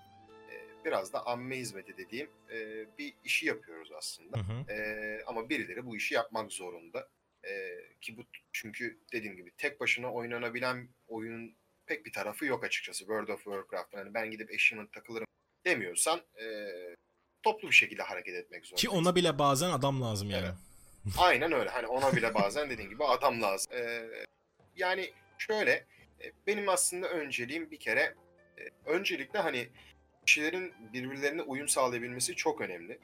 [0.51, 4.37] e, biraz da amme hizmeti dediğim e, bir işi yapıyoruz aslında.
[4.37, 4.71] Hı hı.
[4.71, 7.09] Ee, ama birileri bu işi yapmak zorunda.
[7.45, 8.21] Ee, ki bu
[8.51, 13.97] çünkü dediğim gibi tek başına oynanabilen oyunun pek bir tarafı yok açıkçası World of Warcraft'ın.
[13.97, 15.27] Hani ben gidip eşimle takılırım
[15.65, 16.45] demiyorsan e,
[17.43, 18.89] toplu bir şekilde hareket etmek zorundasın.
[18.89, 20.45] Ki ona bile bazen adam lazım yani.
[20.45, 20.55] Evet.
[21.17, 21.69] Aynen öyle.
[21.69, 23.73] Hani ona bile bazen dediğin gibi adam lazım.
[23.73, 24.09] Ee,
[24.75, 25.71] yani şöyle
[26.23, 28.15] e, benim aslında önceliğim bir kere
[28.57, 29.67] e, öncelikle hani
[30.25, 32.99] kişilerin birbirlerine uyum sağlayabilmesi çok önemli.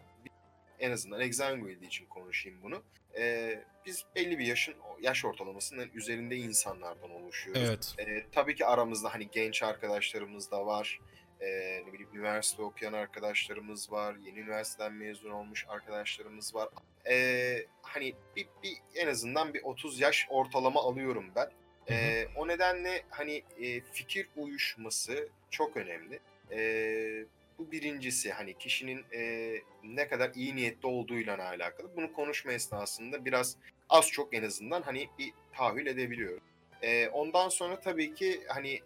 [0.80, 2.84] En azından Exanguild için konuşayım bunu.
[3.18, 7.96] Ee, biz belli bir yaşın yaş ortalamasının üzerinde insanlardan oluşuyoruz.
[7.98, 8.10] Evet.
[8.10, 11.00] Ee, tabii ki aramızda hani genç arkadaşlarımız da var.
[11.44, 14.16] Ee, ne bileyim üniversite okuyan arkadaşlarımız var.
[14.26, 16.70] Yeni üniversiteden mezun olmuş arkadaşlarımız var.
[17.10, 21.50] Ee, hani bir, bir en azından bir 30 yaş ortalama alıyorum ben.
[21.90, 26.20] Ee, o nedenle hani e, fikir uyuşması çok önemli.
[26.52, 27.26] Ee,
[27.60, 29.54] bu birincisi hani kişinin e,
[29.84, 31.96] ne kadar iyi niyetli olduğuyla alakalı.
[31.96, 33.58] Bunu konuşma esnasında biraz
[33.90, 36.44] az çok en azından hani bir tahayyül edebiliyorum.
[36.82, 38.80] Ee, ondan sonra tabii ki hani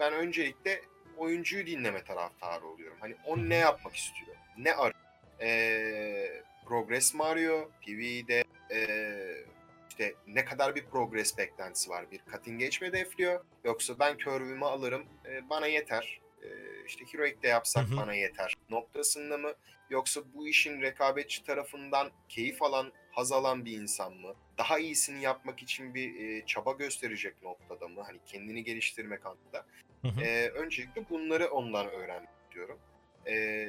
[0.00, 0.82] ben öncelikle
[1.16, 2.96] oyuncuyu dinleme taraftarı oluyorum.
[3.00, 4.36] Hani o ne yapmak istiyor?
[4.58, 5.02] Ne arıyor?
[5.40, 7.70] Ee, progress mi arıyor?
[7.86, 9.44] PvE'de ee,
[9.88, 12.10] işte ne kadar bir progress beklentisi var?
[12.10, 13.44] Bir cutting edge mi hedefliyor?
[13.64, 16.20] Yoksa ben curve'ümü alırım, ee, bana yeter.
[16.42, 16.48] Ee,
[16.86, 17.96] işte heroic de yapsak Hı hı.
[17.96, 19.52] bana yeter noktasında mı?
[19.90, 24.34] Yoksa bu işin rekabetçi tarafından keyif alan, haz alan bir insan mı?
[24.58, 28.02] Daha iyisini yapmak için bir e, çaba gösterecek noktada mı?
[28.02, 29.66] Hani kendini geliştirmek anlamında.
[30.04, 32.78] Ee, öncelikle bunları ondan öğrenmek istiyorum.
[33.26, 33.66] Ee,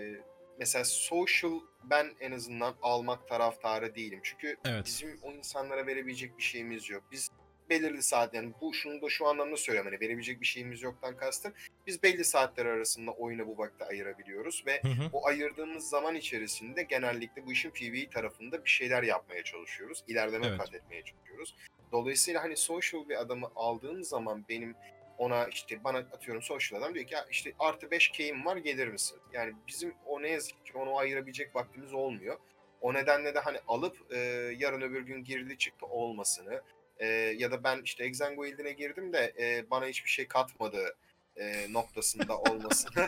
[0.60, 4.20] mesela social ben en azından almak taraftarı değilim.
[4.24, 4.86] Çünkü Evet.
[4.86, 7.04] bizim o insanlara verebilecek bir şeyimiz yok.
[7.12, 7.30] Biz
[7.70, 11.54] belirli saat yani bu şunu da şu anlamda söylüyorum hani verebilecek bir şeyimiz yoktan kastım.
[11.88, 15.10] Biz belli saatler arasında oyuna bu vakti ayırabiliyoruz ve Hı hı.
[15.14, 20.04] o ayırdığımız zaman içerisinde genellikle bu işin PvE tarafında bir şeyler yapmaya çalışıyoruz.
[20.08, 20.58] İlerleme Evet.
[20.58, 21.56] kat etmeye çalışıyoruz.
[21.92, 24.76] Dolayısıyla hani social bir adamı aldığım zaman benim
[25.18, 28.88] ona işte bana atıyorum social adam diyor ki ya işte artı 5 K'im var gelir
[28.88, 29.20] misin?
[29.34, 32.38] Yani bizim o ne yazık ki onu ayırabilecek vaktimiz olmuyor.
[32.82, 34.18] O nedenle de hani alıp e,
[34.58, 36.62] yarın öbür gün girdi çıktı olmasını
[36.98, 40.96] e, ya da ben işte Exanguild'ine girdim de e, bana hiçbir şey katmadı
[41.36, 43.08] e, noktasında olmasını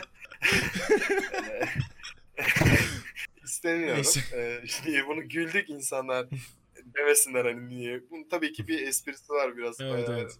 [3.44, 3.96] istemiyorum.
[3.96, 4.20] Neyse.
[4.32, 6.26] E, işte bunu güldük insanlar
[6.96, 8.00] demesinler hani niye.
[8.10, 9.80] Bunun tabii ki bir esprisi var biraz.
[9.80, 10.38] Evet E, evet.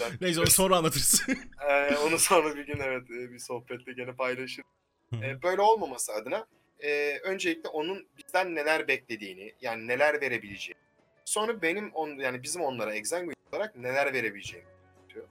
[0.00, 1.22] ben- Neyse onu sonra anlatırız.
[1.68, 5.24] ee, onu sonra bir gün evet e, bir sohbette gene hı.
[5.24, 6.46] Ee, böyle olmaması adına
[6.80, 10.82] e, öncelikle onun bizden neler beklediğini yani neler verebileceğini
[11.24, 14.68] sonra benim on, yani bizim onlara Exanguin olarak neler verebileceğimi
[15.14, 15.26] diyor.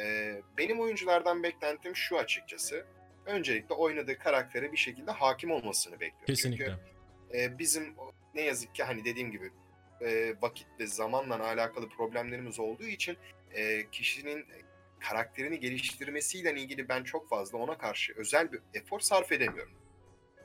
[0.00, 2.84] Ee, benim oyunculardan beklentim şu açıkçası.
[3.26, 6.26] Öncelikle oynadığı karaktere bir şekilde hakim olmasını bekliyorum.
[6.26, 6.64] Kesinlikle.
[6.66, 7.94] Çünkü e, bizim
[8.34, 9.50] ne yazık ki hani dediğim gibi
[10.00, 13.16] e, vakitle zamanla alakalı problemlerimiz olduğu için
[13.54, 14.46] e, kişinin
[15.00, 19.72] karakterini geliştirmesiyle ilgili ben çok fazla ona karşı özel bir efor sarf edemiyorum.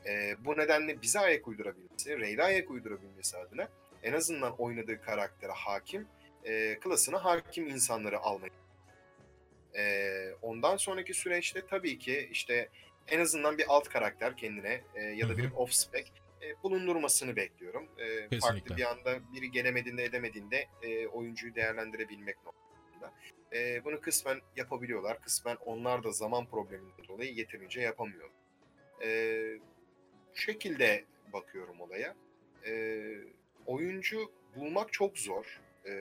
[0.05, 3.67] E, bu nedenle bize ayak uydurabilmesi, Rey'le ayak uydurabilmesi adına
[4.03, 6.07] en azından oynadığı karaktere hakim,
[6.45, 8.51] e, klasına hakim insanları almayı.
[9.77, 12.69] E, ondan sonraki süreçte tabii ki işte
[13.07, 15.55] en azından bir alt karakter kendine e, ya da bir hı.
[16.43, 17.87] E, bulundurmasını bekliyorum.
[17.97, 18.39] E, Kesinlikle.
[18.39, 23.13] farklı bir anda biri gelemediğinde edemediğinde e, oyuncuyu değerlendirebilmek noktasında.
[23.53, 25.21] E, bunu kısmen yapabiliyorlar.
[25.21, 28.29] Kısmen onlar da zaman probleminden dolayı yeterince yapamıyor.
[29.03, 29.07] E,
[30.31, 32.15] bu şekilde bakıyorum olaya.
[32.65, 33.03] E,
[33.65, 35.61] oyuncu bulmak çok zor.
[35.85, 35.91] E,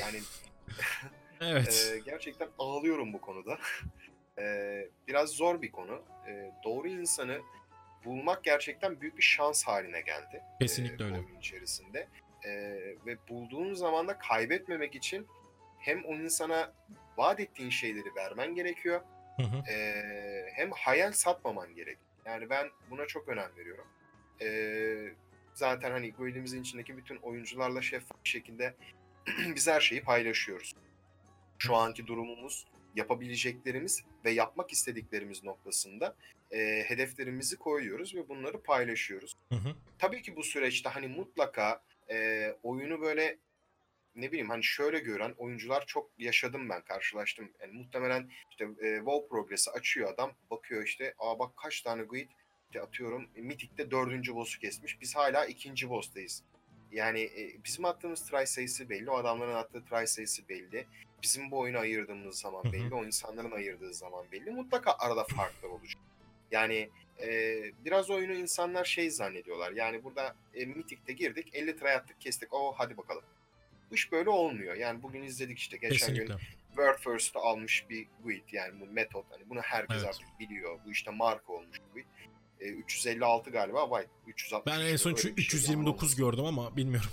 [0.00, 0.20] yani
[1.40, 1.92] Evet.
[1.94, 3.58] e, gerçekten ağlıyorum bu konuda.
[4.38, 4.44] E,
[5.08, 6.02] biraz zor bir konu.
[6.28, 7.40] E, doğru insanı
[8.04, 10.42] bulmak gerçekten büyük bir şans haline geldi.
[10.60, 11.16] Kesinlikle e, öyle.
[11.16, 12.08] Oyun içerisinde.
[12.44, 12.50] E,
[13.06, 15.26] ve bulduğun zaman da kaybetmemek için
[15.78, 16.72] hem o insana
[17.16, 19.00] vaat ettiğin şeyleri vermen gerekiyor
[19.36, 19.72] Hı hı.
[19.72, 21.98] e, hem hayal satmaman gerek.
[22.24, 23.86] Yani ben buna çok önem veriyorum.
[24.42, 24.48] E,
[25.54, 28.74] zaten hani guildimizin içindeki bütün oyuncularla şeffaf bir şekilde
[29.54, 30.74] biz her şeyi paylaşıyoruz.
[31.58, 36.16] Şu anki durumumuz, yapabileceklerimiz ve yapmak istediklerimiz noktasında
[36.50, 39.34] e, hedeflerimizi koyuyoruz ve bunları paylaşıyoruz.
[39.48, 39.74] Hı hı.
[39.98, 43.38] Tabii ki bu süreçte hani mutlaka e, oyunu böyle
[44.14, 47.52] ne bileyim hani şöyle gören oyuncular çok yaşadım ben karşılaştım.
[47.60, 52.28] Yani muhtemelen işte e, WoW Progress'i açıyor adam bakıyor işte aa bak kaç tane guild
[52.66, 56.42] işte atıyorum e, Mythic'te dördüncü boss'u kesmiş biz hala ikinci boss'tayız.
[56.92, 60.86] Yani e, bizim attığımız try sayısı belli o adamların attığı try sayısı belli.
[61.22, 64.50] Bizim bu oyunu ayırdığımız zaman belli o insanların ayırdığı zaman belli.
[64.50, 66.02] Mutlaka arada farklar olacak.
[66.50, 66.90] Yani
[67.22, 69.72] e, biraz oyunu insanlar şey zannediyorlar.
[69.72, 73.22] Yani burada e, Mythic'te girdik 50 try attık kestik o hadi bakalım.
[73.92, 74.74] İş böyle olmuyor.
[74.74, 76.46] Yani bugün izledik işte geçen gün Kesinlikle.
[76.68, 80.08] World First'ı almış bir guild yani bu metot hani bunu herkes Evet.
[80.08, 80.78] artık biliyor.
[80.86, 82.06] Bu işte marka olmuş bir guild.
[82.60, 84.74] E, 356 galiba White 360.
[84.74, 86.16] Ben en son öyle şu bir şey 329 olması.
[86.16, 87.10] gördüm ama bilmiyorum.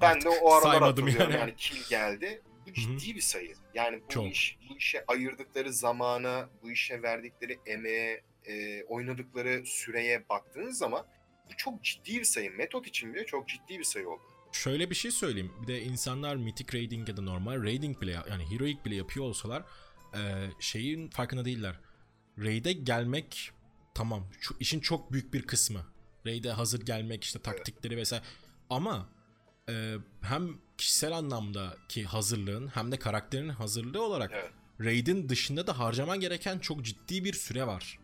[0.00, 1.40] Ben de o aralar saymadım hatırlıyorum yani.
[1.40, 1.56] yani.
[1.56, 2.42] kill geldi.
[2.66, 3.54] Bu ciddi bir sayı.
[3.74, 4.32] Yani bu Çok.
[4.32, 11.06] iş bu işe ayırdıkları zamana, bu işe verdikleri emeğe, e, oynadıkları süreye baktığınız zaman
[11.46, 12.50] bu çok ciddi bir sayı.
[12.50, 14.22] Metot için bile çok ciddi bir sayı oldu.
[14.52, 15.52] Şöyle bir şey söyleyeyim.
[15.62, 19.64] Bir de insanlar mythic raiding ya da normal raiding bile yani heroic bile yapıyor olsalar
[20.14, 20.20] e,
[20.60, 21.80] şeyin farkında değiller.
[22.38, 23.50] Raid'e gelmek
[23.94, 25.86] tamam şu işin çok büyük bir kısmı.
[26.26, 28.24] Raid'e hazır gelmek işte taktikleri vesaire.
[28.70, 29.08] Ama
[29.68, 34.50] e, hem kişisel anlamdaki hazırlığın hem de karakterin hazırlığı olarak Evet.
[34.80, 37.98] raid'in dışında da harcaman gereken çok ciddi bir süre var.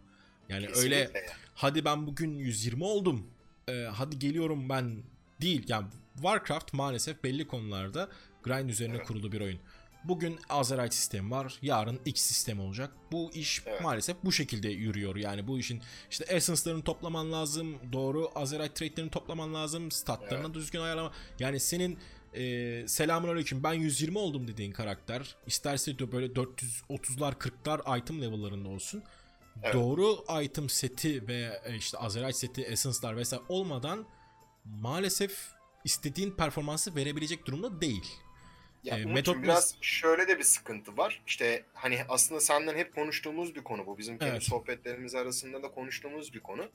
[0.50, 1.28] Yani öyle Kesinlikle yani.
[1.54, 3.26] hadi ben bugün 120 oldum.
[3.68, 5.02] Ee, hadi geliyorum ben
[5.40, 5.64] değil.
[5.68, 8.08] Yani Warcraft maalesef belli konularda
[8.42, 9.06] grind üzerine Evet.
[9.06, 9.58] kurulu bir oyun.
[10.04, 11.58] Bugün Azerite sistemi var.
[11.62, 12.90] Yarın X sistemi olacak.
[13.12, 13.80] Bu iş Evet.
[13.82, 15.16] maalesef bu şekilde yürüyor.
[15.16, 17.76] Yani bu işin işte essence'larını toplaman lazım.
[17.92, 19.90] Doğru Azerite trade'lerini toplaman lazım.
[19.90, 20.54] Statlarını Evet.
[20.54, 21.12] düzgün ayarlama.
[21.38, 21.98] Yani senin
[22.34, 28.68] e, selamun aleyküm ben 120 oldum dediğin karakter isterse de böyle 430'lar 40'lar item level'larında
[28.68, 29.02] olsun.
[29.62, 29.74] Evet.
[29.74, 34.06] Doğru item seti ve e, işte Azerite seti, essence'lar vesaire olmadan
[34.64, 35.48] maalesef
[35.84, 38.06] istediğin performansı verebilecek durumda değil.
[38.84, 41.22] Ya E, metot- biraz şöyle de bir sıkıntı var.
[41.26, 43.98] İşte hani aslında senden hep konuştuğumuz bir konu bu.
[43.98, 44.42] Bizim kendi Evet.
[44.42, 46.68] sohbetlerimiz arasında da konuştuğumuz bir konu.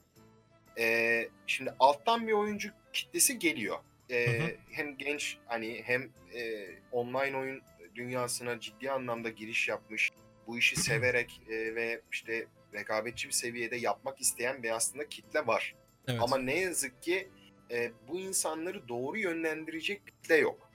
[0.79, 3.77] Ee, şimdi alttan bir oyuncu kitlesi geliyor.
[4.09, 4.51] Ee, Hı hı.
[4.71, 6.01] hem genç hani hem
[6.35, 7.61] e, online oyun
[7.95, 10.11] dünyasına ciddi anlamda giriş yapmış,
[10.47, 15.75] bu işi severek e, ve işte rekabetçi bir seviyede yapmak isteyen bir aslında kitle var.
[16.07, 16.19] Evet.
[16.23, 17.29] Ama ne yazık ki
[17.71, 20.71] e, bu insanları doğru yönlendirecek kitle yok.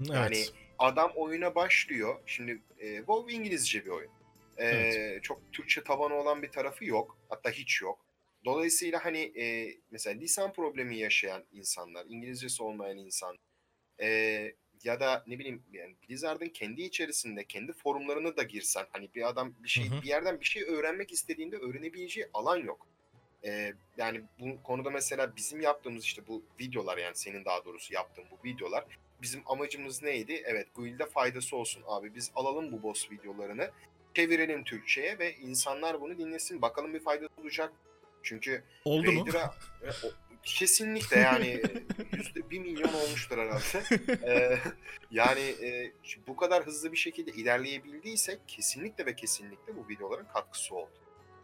[0.00, 0.14] evet.
[0.14, 0.44] Yani
[0.78, 2.20] adam oyuna başlıyor.
[2.26, 4.10] Şimdi e, WoW İngilizce bir oyun.
[4.56, 5.22] E, Evet.
[5.24, 7.18] Çok Türkçe tabanı olan bir tarafı yok.
[7.28, 8.06] Hatta hiç yok.
[8.44, 13.38] Dolayısıyla hani e, mesela lisan problemi yaşayan insanlar, İngilizcesi olmayan insan
[14.02, 14.52] e,
[14.84, 19.54] ya da ne bileyim yani Blizzard'ın kendi içerisinde kendi forumlarına da girsen hani bir adam
[19.58, 20.02] bir şey Hı hı.
[20.02, 22.86] bir yerden bir şey öğrenmek istediğinde öğrenebileceği alan yok.
[23.44, 28.24] E, yani bu konuda mesela bizim yaptığımız işte bu videolar yani senin daha doğrusu yaptığın
[28.30, 28.84] bu videolar
[29.22, 30.42] bizim amacımız neydi?
[30.44, 33.70] Evet Guild'e faydası olsun abi biz alalım bu boss videolarını
[34.14, 37.72] çevirelim Türkçe'ye ve insanlar bunu dinlesin bakalım bir faydası olacak.
[38.22, 39.24] Çünkü Oldu mu?
[40.44, 41.62] E, kesinlikle yani
[42.12, 43.82] yüzde bir milyon olmuştur herhalde.
[44.26, 44.58] Ee,
[45.10, 45.92] yani e,
[46.26, 50.90] bu kadar hızlı bir şekilde ilerleyebildiysek kesinlikle ve kesinlikle bu videoların katkısı oldu.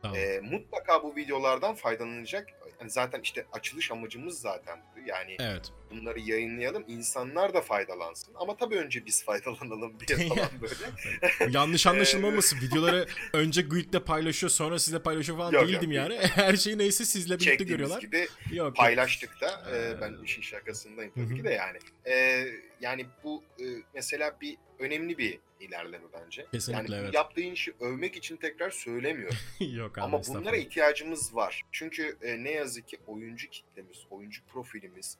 [0.03, 0.19] Tamam.
[0.19, 2.49] Ee, mutlaka bu videolardan faydalanacak.
[2.81, 5.09] Yani zaten işte açılış amacımız zaten bu.
[5.09, 5.73] Yani Evet.
[5.91, 8.35] Bunları yayınlayalım, insanlar da faydalansın.
[8.35, 11.53] Ama tabii önce biz faydalanalım diye falan böyle.
[11.53, 12.59] Yanlış anlaşılma olmasın.
[12.63, 16.11] Videoları önce Guild'de paylaşıyor sonra sizle paylaşıyor falan Yok, değildim yok.
[16.11, 16.19] yani.
[16.35, 18.01] Her şeyi neyse sizle birlikte Çektiğimiz görüyorlar.
[18.01, 18.53] gibi Yok.
[18.53, 18.77] yok.
[18.77, 21.79] paylaştık da Ee, e, ben işin şakasındayım tabii ki de yani.
[22.05, 22.47] E,
[22.81, 26.47] yani bu e, mesela bir önemli bir ilerleme bence.
[26.53, 27.15] Kesinlikle, yani evet.
[27.15, 29.37] yaptığın işi övmek için tekrar söylemiyorum.
[29.61, 30.05] yok abi.
[30.05, 31.63] Ama bunlara ihtiyacımız var.
[31.73, 35.19] Çünkü e, ne yazık ki oyuncu kitlemiz, oyuncu profilimiz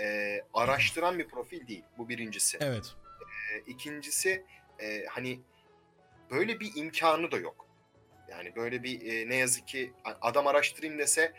[0.00, 1.84] e, araştıran bir profil değil.
[1.98, 2.58] Bu birincisi.
[2.60, 2.94] Evet.
[3.52, 4.44] E, ikincisi
[4.78, 5.40] e, hani
[6.30, 7.68] böyle bir imkanı da yok.
[8.30, 11.32] Yani böyle bir e, ne yazık ki adam araştırayım dese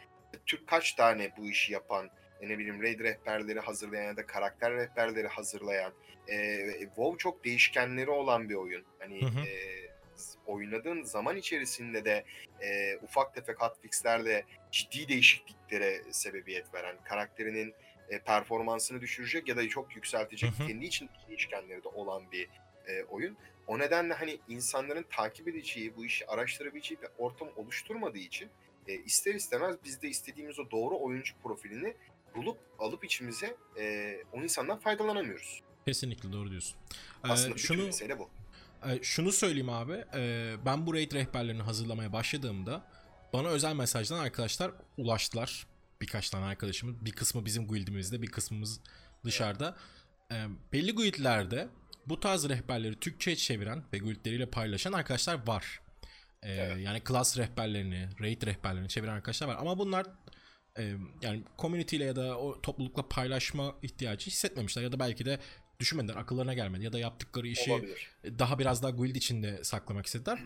[0.45, 2.09] Türk kaç tane bu işi yapan,
[2.41, 5.93] e, ne bileyim raid rehberleri hazırlayan ya da karakter rehberleri hazırlayan,
[6.27, 8.85] e, WoW çok değişkenleri olan bir oyun.
[8.99, 9.39] Hani Hı hı.
[9.39, 9.89] e,
[10.45, 12.25] oynadığın zaman içerisinde de
[12.61, 17.73] e, ufak tefek hotfixlerle ciddi değişikliklere sebebiyet veren, karakterinin
[18.09, 20.67] e, performansını düşürecek ya da çok yükseltecek Hı hı.
[20.67, 22.49] kendi için değişkenleri de olan bir
[22.87, 23.37] e, oyun.
[23.67, 28.49] O nedenle hani insanların takip edeceği, bu işi araştırabileceği bir ortam oluşturmadığı için
[28.87, 31.93] e, ister istemez biz de istediğimiz o doğru oyuncu profilini
[32.35, 35.61] bulup alıp içimize e, o insandan faydalanamıyoruz.
[35.87, 36.77] Kesinlikle doğru diyorsun.
[37.25, 38.29] Ee, Aslında bütün şunu mesele bu.
[38.89, 39.93] e, şunu söyleyeyim abi.
[40.15, 42.83] e, ben bu raid rehberlerini hazırlamaya başladığımda
[43.33, 45.67] bana özel mesajdan arkadaşlar ulaştılar.
[46.01, 47.05] Birkaç tane arkadaşımız.
[47.05, 48.79] Bir kısmı bizim guildimizde, bir kısmımız
[49.25, 49.77] dışarıda.
[50.31, 50.35] E,
[50.73, 51.67] belli guildlerde
[52.05, 55.81] bu tarz rehberleri Türkçe'ye çeviren ve guildleriyle paylaşan arkadaşlar var.
[56.43, 56.77] E, Evet.
[56.85, 59.57] Yani klas rehberlerini, raid rehberlerini çeviren arkadaşlar var.
[59.59, 60.05] Ama bunlar
[60.77, 65.39] e, yani community ile ya da o toplulukla paylaşma ihtiyacı hissetmemişler ya da belki de
[65.79, 68.09] düşünmediler, akıllarına gelmedi ya da yaptıkları işi Olabilir.
[68.23, 70.39] daha biraz daha guild içinde saklamak istediler.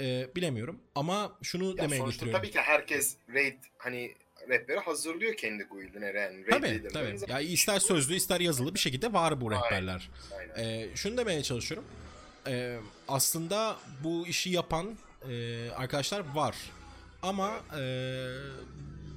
[0.00, 2.32] E, bilemiyorum ama şunu Ya demeye getiriyorum.
[2.40, 4.14] tabii ki herkes raid hani
[4.48, 7.16] rehberi hazırlıyor kendi guildine yani Tabii tabii.
[7.28, 9.64] Ya ister sözlü ister yazılı bir şekilde var bu Aynen.
[9.64, 10.10] rehberler.
[10.38, 10.68] Aynen.
[10.68, 11.84] Ee, şunu demeye çalışıyorum.
[12.46, 12.78] Ee,
[13.08, 14.96] aslında bu işi yapan
[15.30, 16.56] e, arkadaşlar var.
[17.22, 17.82] Ama e,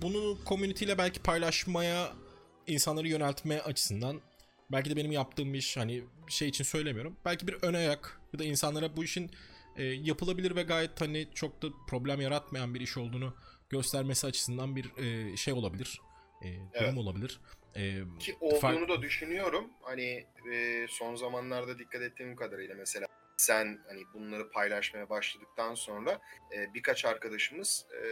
[0.02, 2.14] bunu community ile belki paylaşmaya,
[2.68, 4.22] insanları yöneltme açısından
[4.72, 7.16] belki de benim yaptığım iş hani şey için söylemiyorum.
[7.26, 9.32] Belki bir ön ayak ya da insanlara bu işin
[9.78, 13.34] e, yapılabilir ve gayet hani çok da problem yaratmayan bir iş olduğunu
[13.70, 16.02] göstermesi açısından bir e, şey olabilir.
[16.42, 16.98] E, durum Evet.
[16.98, 17.40] olabilir.
[17.76, 17.82] E,
[18.20, 19.70] Ki olduğunu da düşünüyorum.
[19.82, 26.20] Hani e, son zamanlarda dikkat ettiğim kadarıyla mesela sen hani bunları paylaşmaya başladıktan sonra
[26.56, 28.08] e, birkaç arkadaşımız e,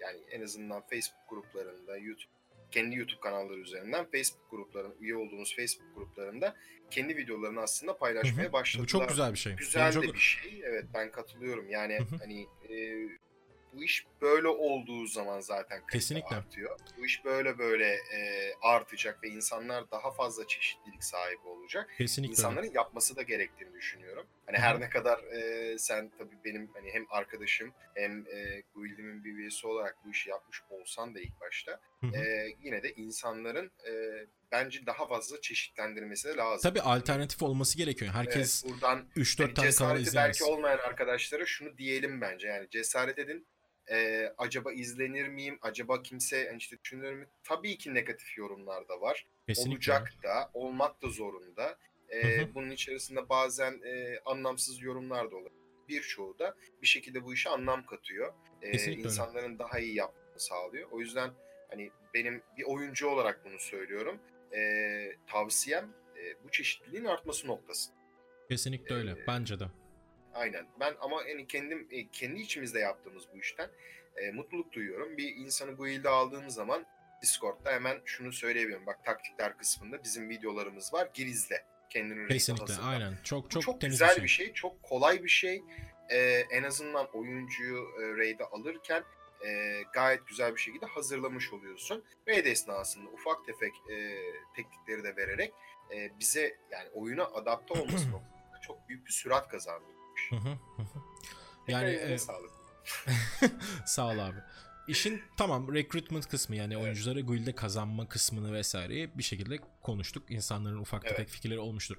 [0.00, 2.32] yani en azından Facebook gruplarında, YouTube
[2.70, 6.56] kendi YouTube kanalları üzerinden Facebook gruplarının üye olduğumuz Facebook gruplarında
[6.90, 8.52] kendi videolarını aslında paylaşmaya Hı hı.
[8.52, 8.84] başladılar.
[8.84, 9.52] Bu çok güzel bir şey.
[9.56, 10.62] Güzel Yani çok- de bir şey.
[10.64, 11.70] Evet ben katılıyorum.
[11.70, 12.16] Yani Hı hı.
[12.18, 13.08] hani e,
[13.72, 16.36] bu iş böyle olduğu zaman zaten Kesinlikle.
[16.36, 16.78] artıyor.
[16.98, 21.90] Bu iş böyle böyle e, artacak ve insanlar daha fazla çeşitlilik sahibi olacak.
[21.98, 22.32] Kesinlikle.
[22.32, 22.40] öyle.
[22.40, 24.26] İnsanların yapması da gerektiğini düşünüyorum.
[24.46, 24.66] Hani Hı hı.
[24.66, 29.66] her ne kadar e, sen tabii benim hani hem arkadaşım hem e, guildimin bir üyesi
[29.66, 32.16] olarak bu işi yapmış olsan da ilk başta Hı hı.
[32.16, 33.92] e, yine de insanların e,
[34.52, 36.70] bence daha fazla çeşitlendirmesi de lazım.
[36.70, 38.12] Tabii alternatif olması gerekiyor.
[38.14, 40.14] Herkes Evet, buradan 3-4 hani tane kanal izleyemez.
[40.40, 42.48] belki olmayan arkadaşlara şunu diyelim bence.
[42.48, 43.46] Yani cesaret edin.
[43.90, 45.58] Ee, acaba izlenir miyim?
[45.62, 47.26] Acaba kimse hani işte düşünür mü?
[47.44, 49.26] Tabii ki negatif yorumlar da var.
[49.48, 49.72] Kesinlikle.
[49.72, 51.78] Olacak da, olmak da zorunda.
[52.08, 52.54] Hı hı.
[52.54, 55.62] bunun içerisinde bazen e, anlamsız yorumlar da olabilir.
[55.88, 58.32] Birçoğu da bir şekilde bu işe anlam katıyor.
[58.62, 59.58] Ee, Kesinlikle öyle.
[59.58, 60.88] daha iyi yapmasını sağlıyor.
[60.90, 61.30] O yüzden
[61.70, 64.18] hani benim bir oyuncu olarak bunu söylüyorum.
[64.54, 67.90] Ee, tavsiyem e, bu çeşitliliğin artması noktası.
[68.48, 69.10] Kesinlikle öyle.
[69.10, 69.64] Ee, Bence de.
[70.34, 70.66] Aynen.
[70.80, 73.70] Ben ama yani kendim e, kendi içimizde yaptığımız bu işten
[74.16, 75.16] e, mutluluk duyuyorum.
[75.16, 76.86] Bir insanı bu ilde aldığım zaman
[77.22, 78.86] Discord'da hemen şunu söyleyebilirim.
[78.86, 81.08] Bak taktikler kısmında bizim videolarımız var.
[81.14, 81.64] Gir izle.
[81.90, 82.74] Kendini Kesinlikle.
[82.74, 83.14] Aynen.
[83.24, 84.46] Çok çok, çok, temiz güzel bir bir şey.
[84.46, 84.54] şey.
[84.54, 85.62] Çok kolay bir şey.
[86.10, 86.18] E,
[86.50, 89.04] en azından oyuncuyu e, raid'e alırken
[89.46, 92.04] e, gayet güzel bir şekilde hazırlamış oluyorsun.
[92.28, 94.16] Raid esnasında ufak tefek e,
[94.56, 95.54] teknikleri de vererek
[95.94, 100.01] e, bize yani oyuna adapte olması noktasında çok büyük bir sürat kazandırmış.
[100.30, 100.98] Hı hı, hı hı.
[101.68, 102.50] Yani e, sağlık.
[103.86, 104.38] sağ ol abi.
[104.88, 110.30] İşin tamam recruitment kısmı yani oyuncuları guild'e kazanma kısmını vesaireyi bir şekilde konuştuk.
[110.30, 111.30] İnsanların ufak tefek Evet.
[111.30, 111.96] fikirleri olmuştur.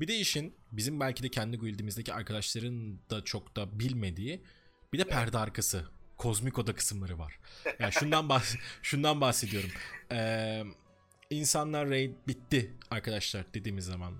[0.00, 4.42] Bir de işin bizim belki de kendi guild'imizdeki arkadaşların da çok da bilmediği
[4.92, 5.84] bir de perde arkası
[6.16, 7.38] kozmik oda kısımları var.
[7.78, 9.70] Yani şundan bahs şundan bahsediyorum.
[10.12, 10.62] Ee,
[11.30, 14.14] insanlar raid bitti arkadaşlar dediğimiz zaman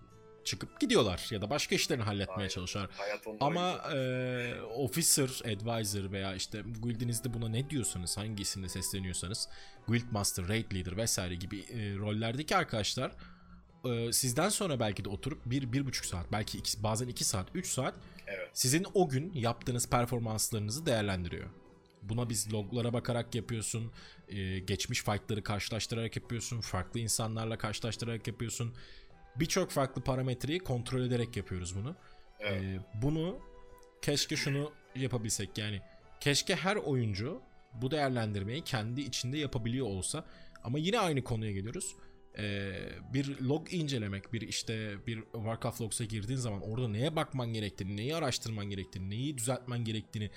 [0.47, 2.49] çıkıp gidiyorlar ya da başka işlerini halletmeye Aynen.
[2.49, 2.97] çalışıyorlar.
[3.41, 9.49] Ama e, officer, advisor veya işte guildinizde buna ne diyorsanız, hangi isimle sesleniyorsanız,
[9.89, 13.13] guild master, raid leader vesaire gibi e, rollerdeki arkadaşlar
[13.85, 17.47] e, sizden sonra belki de oturup bir, bir buçuk saat, belki iki, bazen iki saat,
[17.55, 17.95] üç saat
[18.27, 18.51] evet.
[18.53, 21.49] sizin o gün yaptığınız performanslarınızı değerlendiriyor.
[22.03, 23.93] Buna biz loglara bakarak yapıyorsun,
[24.29, 28.75] e, geçmiş fightları karşılaştırarak yapıyorsun, farklı insanlarla karşılaştırarak yapıyorsun.
[29.41, 31.97] Birçok farklı parametreyi kontrol ederek yapıyoruz bunu.
[32.41, 32.63] Evet.
[32.63, 33.39] Ee, bunu
[34.03, 35.81] keşke şunu yapabilsek yani
[36.21, 37.43] keşke her oyuncu
[37.83, 40.25] bu değerlendirmeyi kendi içinde yapabiliyor olsa
[40.65, 41.97] ama yine aynı konuya geliyoruz.
[42.39, 42.73] Ee,
[43.15, 48.17] bir log incelemek, bir işte bir Warcraft Logs'a girdiğin zaman orada neye bakman gerektiğini, neyi
[48.17, 50.31] araştırman gerektiğini, neyi düzeltmen gerektiğini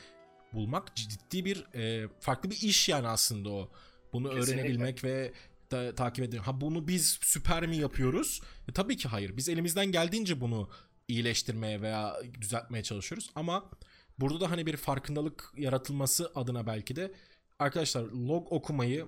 [0.54, 3.70] bulmak ciddi bir e, farklı bir iş yani aslında o.
[4.14, 4.54] Bunu Kesinlikle.
[4.54, 5.32] öğrenebilmek ve
[5.72, 6.44] da, takip edelim.
[6.44, 8.42] Ha bunu biz süper mi yapıyoruz?
[8.70, 9.38] E, tabii ki hayır.
[9.38, 10.70] Biz elimizden geldiğince bunu
[11.08, 13.70] iyileştirmeye veya düzeltmeye çalışıyoruz ama
[14.20, 17.14] burada da hani bir farkındalık yaratılması adına belki de
[17.60, 19.08] arkadaşlar log okumayı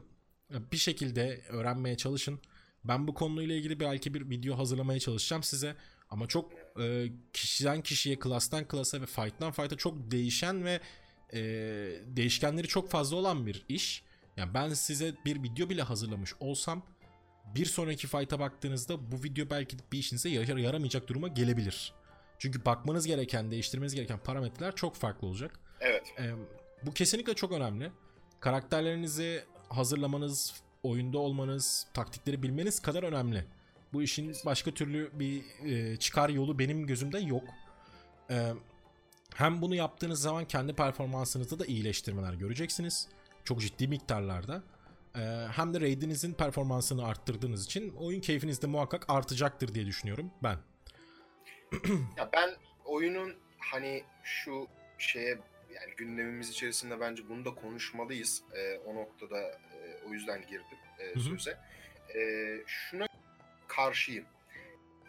[0.71, 2.39] bir şekilde öğrenmeye çalışın.
[2.83, 5.75] Ben bu konuyla ilgili belki bir video hazırlamaya çalışacağım size.
[6.09, 10.81] Ama çok e, kişiden kişiye, klastan klasa ve fight'tan fight'a çok değişen ve
[11.33, 11.41] e,
[12.05, 14.03] değişkenleri çok fazla olan bir iş.
[14.37, 16.83] Yani ben size bir video bile hazırlamış olsam
[17.55, 21.93] bir sonraki fight'a baktığınızda bu video belki bir işinize yaramayacak duruma gelebilir.
[22.39, 25.59] Çünkü bakmanız gereken, değiştirmeniz gereken parametreler çok farklı olacak.
[25.79, 26.13] Evet.
[26.19, 26.31] Ee,
[26.83, 27.91] bu kesinlikle çok önemli.
[28.39, 30.53] Karakterlerinizi hazırlamanız,
[30.83, 33.45] oyunda olmanız, taktikleri bilmeniz kadar önemli.
[33.93, 37.43] Bu işin başka türlü bir e, çıkar yolu benim gözümde yok.
[38.29, 38.53] Ee,
[39.35, 43.07] hem bunu yaptığınız zaman kendi performansınızda da iyileştirmeler göreceksiniz.
[43.43, 44.63] Çok ciddi miktarlarda.
[45.55, 50.57] Hem de raid'inizin performansını arttırdığınız için oyun keyfiniz de muhakkak artacaktır diye düşünüyorum ben.
[52.17, 52.49] Ya ben
[52.85, 54.67] oyunun hani şu
[54.97, 55.39] şeye
[55.73, 58.43] yani gündemimiz içerisinde bence bunu da konuşmalıyız.
[58.55, 61.57] Ee, o noktada e, o yüzden girdim e, söze.
[62.15, 62.21] E,
[62.67, 63.07] şuna
[63.67, 64.25] karşıyım.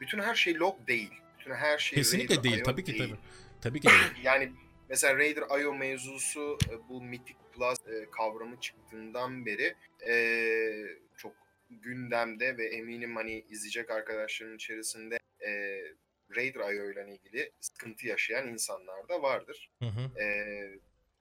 [0.01, 1.11] Bütün her şey log değil.
[1.39, 2.59] Bütün her şey Kesinlikle Raider değil.
[2.59, 3.11] IO Tabii ki değil.
[3.11, 3.19] tabii.
[3.61, 4.25] Tabii ki değil.
[4.25, 4.53] Yani
[4.89, 9.75] mesela Raider IO mevzusu e, bu Mythic Plus e, kavramı çıktığından beri
[10.09, 10.15] e,
[11.17, 11.33] çok
[11.71, 15.83] gündemde ve eminim hani izleyecek arkadaşların içerisinde e,
[16.37, 19.71] Raider IO ile ilgili sıkıntı yaşayan insanlar da vardır.
[19.79, 20.21] Hı hı.
[20.21, 20.27] E,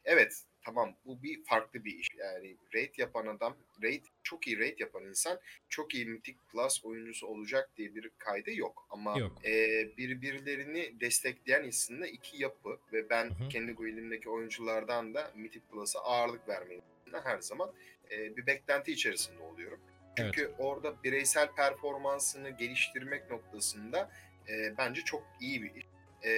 [0.06, 2.08] evet tamam bu bir farklı bir iş.
[2.18, 5.40] Yani raid yapan adam, raid çok iyi raid yapan insan
[5.70, 8.88] çok iyi Mythic Plus oyuncusu olacak diye bir kaydı yok.
[8.90, 9.46] Ama Yok.
[9.46, 9.52] e,
[9.98, 13.50] birbirlerini destekleyen aslında iki yapı ve ben Hı hı.
[13.50, 16.82] kendi guildimdeki oyunculardan da Mythic Plus'a ağırlık vermeyi
[17.24, 17.72] her zaman
[18.12, 19.80] e, bir beklenti içerisinde oluyorum.
[20.18, 24.12] Çünkü orada bireysel performansını geliştirmek noktasında
[24.50, 25.86] e, bence çok iyi bir iş.
[26.24, 26.32] E,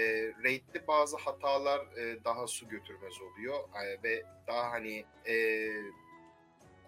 [0.43, 5.67] raid'de bazı hatalar e, daha su götürmez oluyor e, ve daha hani e,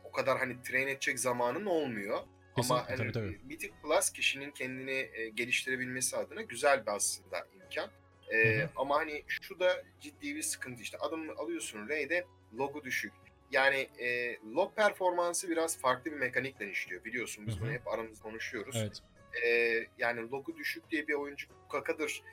[0.04, 2.18] o kadar hani train edecek zamanın olmuyor.
[2.18, 3.40] Ama Kesinlikle, hani, tabii, tabii.
[3.46, 7.90] Mythic Plus kişinin kendini e, geliştirebilmesi adına güzel bir aslında imkan.
[8.30, 8.70] E, hı.
[8.76, 10.98] Ama hani şu da ciddi bir sıkıntı işte.
[10.98, 12.26] Adımı alıyorsun Ray'de
[12.58, 13.14] logu düşük.
[13.52, 17.04] Yani e, log performansı biraz farklı bir mekanikle işliyor.
[17.04, 18.76] Biliyorsun biz bunu hep aramızda konuşuyoruz.
[18.80, 19.02] Evet.
[19.46, 19.50] E,
[19.98, 22.24] yani logu düşük diye bir oyuncu kakadır,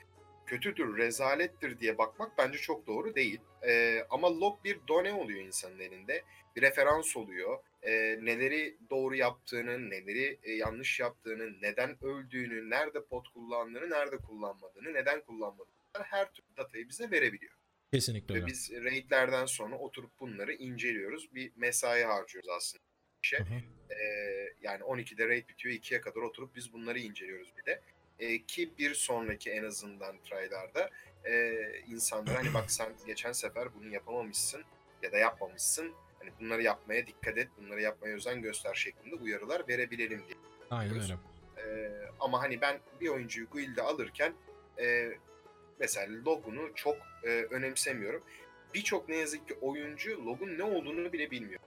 [0.45, 3.39] kötüdür, rezalettir diye bakmak bence çok doğru değil.
[3.67, 6.23] E, ama log bir done oluyor insanın elinde.
[6.55, 7.59] Bir referans oluyor.
[7.83, 7.91] E,
[8.21, 15.21] neleri doğru yaptığını, neleri e, yanlış yaptığını, neden öldüğünü, nerede pot kullandığını, nerede kullanmadığını, neden
[15.21, 15.73] kullanmadığını
[16.03, 17.53] her türlü datayı bize verebiliyor.
[17.93, 18.47] Kesinlikle Ve öyle.
[18.47, 21.35] biz raidlerden sonra oturup bunları inceliyoruz.
[21.35, 22.83] Bir mesai harcıyoruz aslında.
[23.37, 23.61] hı.
[23.93, 25.75] Ee, yani 12'de raid bitiyor.
[25.75, 27.81] 2'ye kadar oturup biz bunları inceliyoruz bir de.
[28.23, 30.89] Ee, ki bir sonraki en azından traylarda
[31.25, 31.53] e,
[31.87, 34.63] insanlara hani bak sen geçen sefer bunu yapamamışsın
[35.03, 35.93] ya da yapmamışsın.
[36.19, 40.37] Hani bunları yapmaya dikkat et, bunları yapmaya özen göster şeklinde uyarılar verebilelim diye.
[40.71, 41.17] Aynen öyle.
[41.57, 44.33] Ee, ama hani ben bir oyuncuyu guild'e alırken
[44.79, 45.11] e,
[45.79, 48.23] mesela logunu çok e, önemsemiyorum.
[48.73, 51.59] Birçok ne yazık ki oyuncu logun ne olduğunu bile bilmiyor.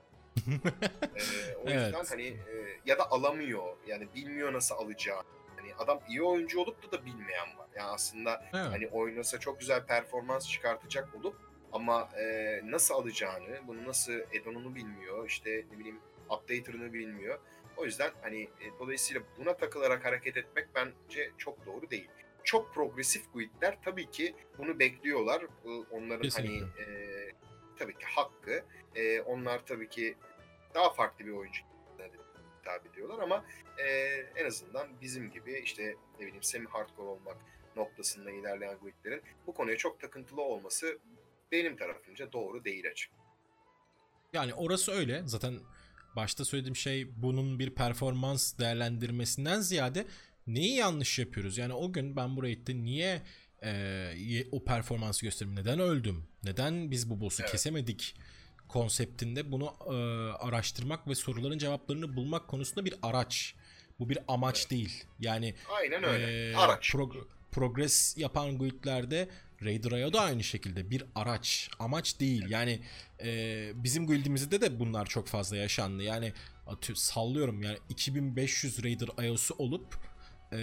[1.15, 2.11] Ee, o yüzden Evet.
[2.11, 3.63] hani e, ya da alamıyor.
[3.87, 5.23] Yani bilmiyor nasıl alacağı.
[5.77, 7.67] Hani adam iyi oyuncu olup da da bilmeyen var.
[7.75, 8.65] Yani aslında Evet.
[8.71, 11.35] hani oynasa çok güzel performans çıkartacak olup
[11.71, 15.27] ama e, nasıl alacağını, bunu nasıl add-on'unu bilmiyor.
[15.27, 15.99] işte ne bileyim
[16.29, 17.39] updater'ını bilmiyor.
[17.77, 22.09] O yüzden hani e, dolayısıyla buna takılarak hareket etmek bence çok doğru değil.
[22.43, 25.45] Çok progresif guildler tabii ki bunu bekliyorlar.
[25.63, 26.65] Bu Onların Kesinlikle.
[26.65, 27.31] hani e,
[27.79, 28.63] tabii ki hakkı.
[28.95, 30.15] E, onlar tabii ki
[30.73, 31.61] daha farklı bir oyuncu
[32.67, 33.45] hitap ediyorlar ama
[33.77, 33.85] e,
[34.35, 37.37] en azından bizim gibi işte ne bileyim semi hardcore olmak
[37.75, 40.99] noktasında ilerleyen guildlerin bu konuya çok takıntılı olması
[41.51, 43.11] benim tarafımca doğru değil açık.
[44.33, 45.21] Yani orası öyle.
[45.25, 45.59] Zaten
[46.15, 50.05] başta söylediğim şey bunun bir performans değerlendirmesinden ziyade
[50.47, 51.57] neyi yanlış yapıyoruz?
[51.57, 53.21] Yani o gün ben buraya gittim niye
[53.63, 55.55] e, o performansı göstereyim?
[55.55, 56.27] Neden öldüm?
[56.43, 57.51] Neden biz bu boss'u Evet.
[57.51, 58.15] kesemedik?
[58.67, 59.93] Konseptinde bunu e,
[60.45, 63.53] araştırmak ve soruların cevaplarını bulmak konusunda bir araç.
[63.99, 64.71] Bu bir amaç Evet.
[64.71, 65.03] değil.
[65.19, 66.51] Yani Aynen öyle.
[66.51, 66.89] ee, Araç.
[66.89, 69.29] prog- progres yapan guildlerde
[69.63, 72.45] Raider IO da aynı şekilde bir araç, amaç değil.
[72.49, 72.79] Yani
[73.23, 76.03] e, bizim guildimizde de bunlar çok fazla yaşandı.
[76.03, 76.33] Yani
[76.67, 79.97] atıyor, sallıyorum yani 2500 Raider IO'su olup
[80.51, 80.57] e,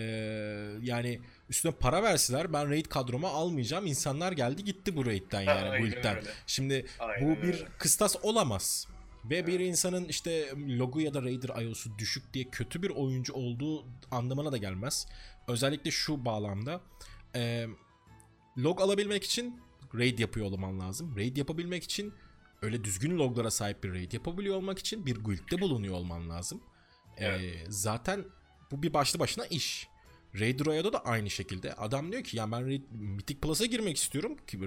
[0.83, 3.87] yani üstüne para verseler ben raid kadroma almayacağım.
[3.87, 6.17] İnsanlar geldi gitti bu raid'den yani Aynen guild'den.
[6.17, 6.31] öyle.
[6.47, 7.69] Şimdi Aynen bu bir öyle.
[7.79, 8.89] kıstas olamaz.
[9.25, 13.87] Ve bir insanın işte logo ya da Raider IO'su düşük diye kötü bir oyuncu olduğu
[14.11, 15.07] anlamına da gelmez.
[15.49, 16.81] Özellikle şu bağlamda.
[17.35, 17.67] E,
[18.59, 19.61] log alabilmek için
[19.95, 21.17] raid yapıyor olman lazım.
[21.17, 22.15] Raid yapabilmek için
[22.63, 26.61] öyle düzgün loglara sahip bir raid yapabiliyor olmak için bir guild'de bulunuyor olman lazım.
[27.17, 27.41] Evet.
[27.41, 28.25] E, zaten
[28.71, 29.89] bu bir başlı başına iş.
[30.41, 31.75] Raid Royale'da da aynı şekilde.
[31.75, 34.61] Adam diyor ki ya ben Raid, Mythic Plus'a girmek istiyorum ki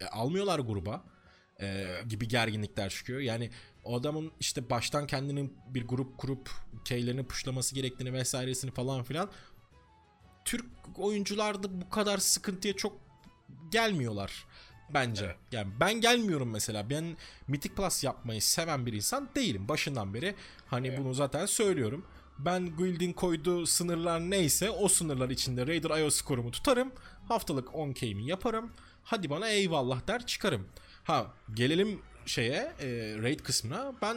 [0.00, 1.04] e, almıyorlar gruba
[1.60, 3.20] e, gibi gerginlikler çıkıyor.
[3.20, 3.50] Yani
[3.84, 6.50] o adamın işte baştan kendini bir grup kurup
[6.84, 9.30] keylerini puşlaması gerektiğini vesairesini falan filan
[10.44, 10.66] Türk
[10.98, 13.00] oyuncularda bu kadar sıkıntıya çok
[13.70, 14.46] gelmiyorlar
[14.94, 15.24] bence.
[15.24, 15.36] Evet.
[15.52, 16.90] Yani ben gelmiyorum mesela.
[16.90, 17.16] Ben
[17.48, 20.34] Mythic Plus yapmayı seven bir insan değilim başından beri.
[20.66, 20.98] Hani Evet.
[20.98, 22.06] bunu zaten söylüyorum.
[22.38, 26.92] Ben Guild'in koyduğu sınırlar neyse o sınırlar içinde Raider IO skorumu tutarım.
[27.28, 28.72] Haftalık 10k'mi yaparım.
[29.04, 30.68] Hadi bana eyvallah der çıkarım.
[31.04, 32.88] Ha gelelim şeye e,
[33.22, 33.92] raid kısmına.
[34.02, 34.16] Ben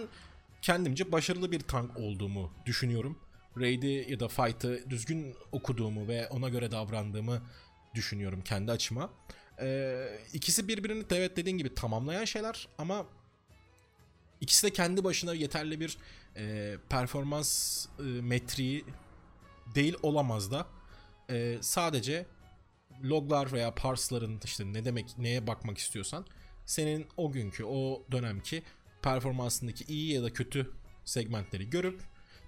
[0.62, 3.20] kendimce başarılı bir tank olduğumu düşünüyorum.
[3.58, 7.42] Raid'i ya da fight'ı düzgün okuduğumu ve ona göre davrandığımı
[7.96, 9.10] düşünüyorum kendi açıma.
[9.62, 13.06] Ee, ikisi birbirini evet dediğin gibi tamamlayan şeyler ama
[14.42, 15.98] ikisi de kendi başına yeterli bir
[16.38, 18.86] e, performans e, metriği
[19.76, 20.68] değil olamaz da.
[21.30, 22.26] E, sadece
[23.04, 26.26] loglar veya parsların işte ne demek neye bakmak istiyorsan
[26.66, 28.64] senin o günkü o dönemki
[29.02, 30.72] performansındaki iyi ya da kötü
[31.06, 32.02] segmentleri görüp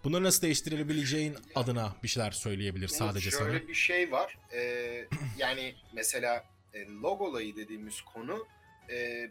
[0.04, 3.68] bunları nasıl değiştirebileceğin adına bir şeyler söyleyebilir sadece Şöyle sana.
[3.68, 4.38] bir şey var.
[4.54, 5.08] Ee,
[5.38, 8.48] yani mesela e, log olayı dediğimiz konu
[8.90, 9.30] e,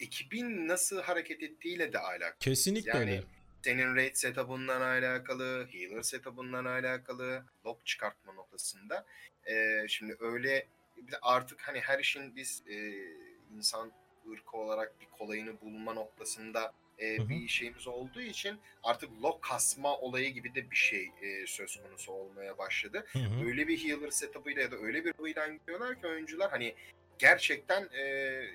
[0.00, 2.38] ekibin nasıl hareket ettiğiyle de alakalı.
[2.40, 3.22] Kesinlikle Yani öyle.
[3.64, 9.06] Senin raid setup'ından alakalı, healer setup'ından alakalı, log çıkartma noktasında.
[9.50, 12.92] Ee, şimdi öyle bir de artık hani her işin biz e,
[13.56, 13.92] insan
[14.32, 17.28] ırkı olarak bir kolayını bulma noktasında e, Hı hı.
[17.28, 22.12] bir şeyimiz olduğu için artık log kasma olayı gibi de bir şey e, söz konusu
[22.12, 23.46] olmaya başladı Hı hı.
[23.46, 26.74] öyle bir healer setup'ıyla ya da öyle bir hıyla gidiyorlar ki oyuncular hani
[27.18, 28.02] gerçekten e,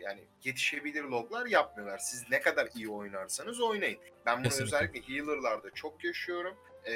[0.01, 1.97] yani yetişebilir loglar yapmıyorlar.
[1.97, 3.99] Siz ne kadar iyi oynarsanız oynayın.
[4.25, 4.75] Ben bunu Kesinlikle.
[4.77, 6.55] özellikle healer'larda çok yaşıyorum.
[6.85, 6.93] E,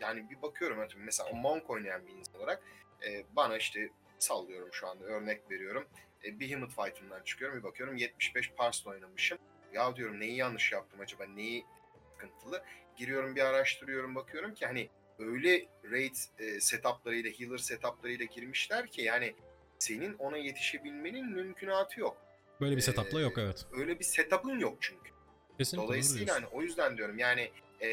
[0.00, 2.62] yani bir bakıyorum mesela Monk oynayan bir insan olarak
[3.06, 3.88] e, bana işte
[4.18, 5.86] sallıyorum şu anda örnek veriyorum.
[6.24, 9.38] E, Behemoth fight'ımdan çıkıyorum bir bakıyorum 75 Pars'la oynamışım.
[9.72, 11.64] Ya diyorum neyi yanlış yaptım acaba neyi
[12.12, 12.64] sıkıntılı.
[12.96, 14.88] Giriyorum bir araştırıyorum bakıyorum ki hani
[15.18, 19.34] öyle raid e, setuplarıyla, healer setuplarıyla girmişler ki yani
[19.80, 22.16] senin ona yetişebilmenin mümkünatı yok.
[22.60, 23.66] Böyle bir Ee, setup'la yok evet.
[23.72, 25.10] Öyle bir setup'ın yok çünkü.
[25.58, 27.50] Kesinlikle Dolayısıyla hani o yüzden diyorum yani
[27.82, 27.88] e,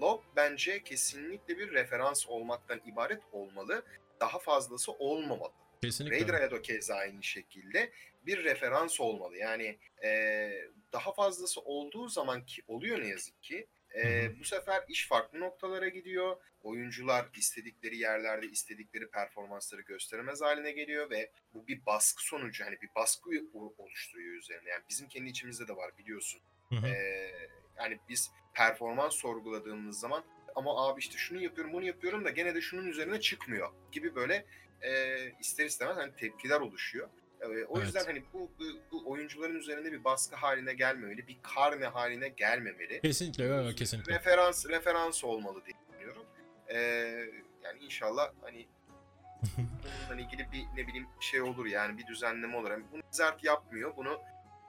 [0.00, 3.82] log bence kesinlikle bir referans olmaktan ibaret olmalı.
[4.20, 5.52] Daha fazlası olmamalı.
[5.82, 6.16] Kesinlikle.
[6.16, 7.90] Raider'a da keza aynı şekilde
[8.26, 9.36] bir referans olmalı.
[9.36, 10.50] Yani e,
[10.92, 15.88] daha fazlası olduğu zaman ki oluyor ne yazık ki e, bu sefer iş farklı noktalara
[15.88, 16.36] gidiyor.
[16.62, 22.90] Oyuncular istedikleri yerlerde istedikleri performansları gösteremez haline geliyor ve bu bir baskı sonucu hani bir
[22.96, 23.30] baskı
[23.78, 24.70] oluşturuyor üzerine.
[24.70, 26.40] Yani bizim kendi içimizde de var biliyorsun.
[26.68, 26.86] Hı hı.
[27.78, 30.24] Yani biz performans sorguladığımız zaman
[30.54, 34.46] ama abi işte şunu yapıyorum bunu yapıyorum da gene de şunun üzerine çıkmıyor gibi böyle
[34.82, 37.08] e, ister istemez hani tepkiler oluşuyor.
[37.40, 37.86] E, o Evet.
[37.86, 43.00] yüzden hani bu, bu, bu oyuncuların üzerinde bir baskı haline gelmemeli, bir karne haline gelmemeli.
[43.00, 44.14] Kesinlikle evet, kesinlikle.
[44.14, 46.24] Referans referans olmalı diye düşünüyorum.
[46.68, 46.76] E,
[47.64, 48.66] yani inşallah hani
[50.08, 52.70] bununla ilgili bir ne bileyim şey olur yani bir düzenleme olur.
[52.70, 53.96] Yani bunu Zert yapmıyor.
[53.96, 54.20] Bunu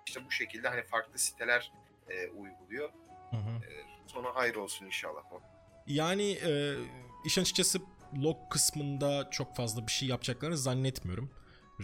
[0.07, 1.72] işte bu şekilde hani farklı siteler
[2.09, 2.89] e, uyguluyor.
[3.32, 3.61] Hı hı.
[4.07, 5.22] Sonu hayır olsun inşallah.
[5.88, 6.76] Yani e,
[7.26, 7.80] işin açıkçası
[8.24, 11.32] log kısmında çok fazla bir şey yapacaklarını zannetmiyorum.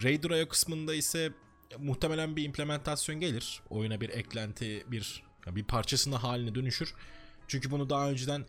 [0.02, 1.32] Raider IO kısmında ise
[1.78, 3.62] muhtemelen bir implementasyon gelir.
[3.70, 6.94] Oyuna bir eklenti, bir bir parçasına haline dönüşür.
[7.48, 8.46] Çünkü bunu daha önceden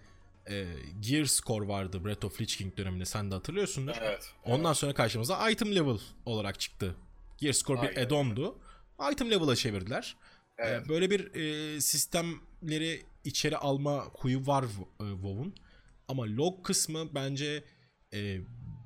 [0.50, 0.66] e,
[1.00, 3.94] Gear Score vardı Breath of Lich King döneminde sen de hatırlıyorsundur.
[4.02, 4.34] Evet.
[4.46, 6.96] Ondan sonra karşımıza item level olarak çıktı.
[7.38, 8.06] Gear Score bir Aynen.
[8.06, 8.60] add-on'du.
[9.12, 10.16] Item level'a çevirdiler.
[10.58, 10.86] Evet.
[10.86, 14.68] Ee, Böyle bir e, sistemleri içeri alma huyu var e,
[14.98, 15.56] WoW'un.
[16.08, 17.64] Ama log kısmı bence
[18.14, 18.38] e,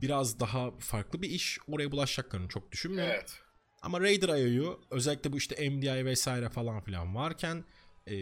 [0.01, 1.59] biraz daha farklı bir iş.
[1.67, 3.11] Oraya bulaşacaklarını çok düşünmüyorum.
[3.15, 3.39] Evet.
[3.81, 7.63] Ama Raider IO'yu özellikle bu işte MDI vesaire falan filan varken
[8.07, 8.15] e,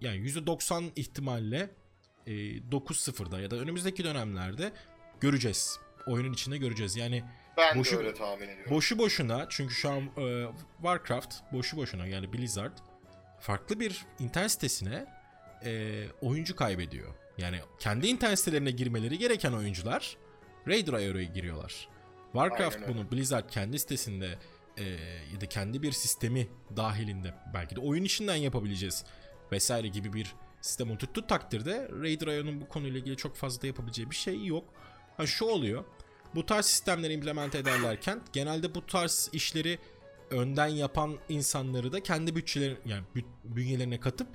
[0.00, 1.70] yani %90 ihtimalle
[2.26, 4.72] e, 9.0'da ya da önümüzdeki dönemlerde
[5.20, 5.78] göreceğiz.
[6.06, 6.96] Oyunun içinde göreceğiz.
[6.96, 7.24] Yani
[7.56, 8.70] Ben Boşu- de öyle tahmin ediyorum.
[8.70, 12.78] Boşu boşuna çünkü şu an e, Warcraft boşu boşuna yani Blizzard
[13.40, 15.06] farklı bir internet sitesine
[15.64, 17.14] e, oyuncu kaybediyor.
[17.38, 20.16] Yani kendi internet sitelerine girmeleri gereken oyuncular
[20.68, 21.88] Raider IO'ya giriyorlar.
[22.32, 24.38] Warcraft bunu Blizzard kendi sitesinde
[24.76, 24.84] e,
[25.32, 29.04] ya da kendi bir sistemi dahilinde belki de oyun içinden yapabileceğiz
[29.52, 34.10] vesaire gibi bir sistem oturttuğu takdirde Raider IO'nun bu konuyla ilgili çok fazla da yapabileceği
[34.10, 34.64] bir şey yok.
[35.16, 35.84] Ha şu oluyor.
[36.34, 39.78] Bu tarz sistemleri implement ederlerken genelde bu tarz işleri
[40.30, 44.28] önden yapan insanları da kendi bütçeleri yani bü- bünyelerine katıp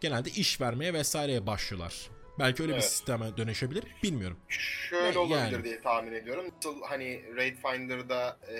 [0.00, 2.10] genelde iş vermeye vesaireye başlıyorlar.
[2.38, 2.90] Belki öyle bir Evet.
[2.90, 3.84] sisteme dönüşebilir.
[4.02, 4.38] Bilmiyorum.
[4.48, 6.50] Şöyle Yani- olabilir diye tahmin ediyorum.
[6.56, 8.56] Nasıl hani Raid Finder'da e,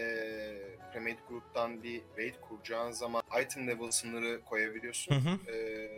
[0.92, 5.14] Premade Group'tan bir raid kuracağın zaman item level sınırı koyabiliyorsun.
[5.14, 5.52] Hı hı.
[5.52, 5.88] E,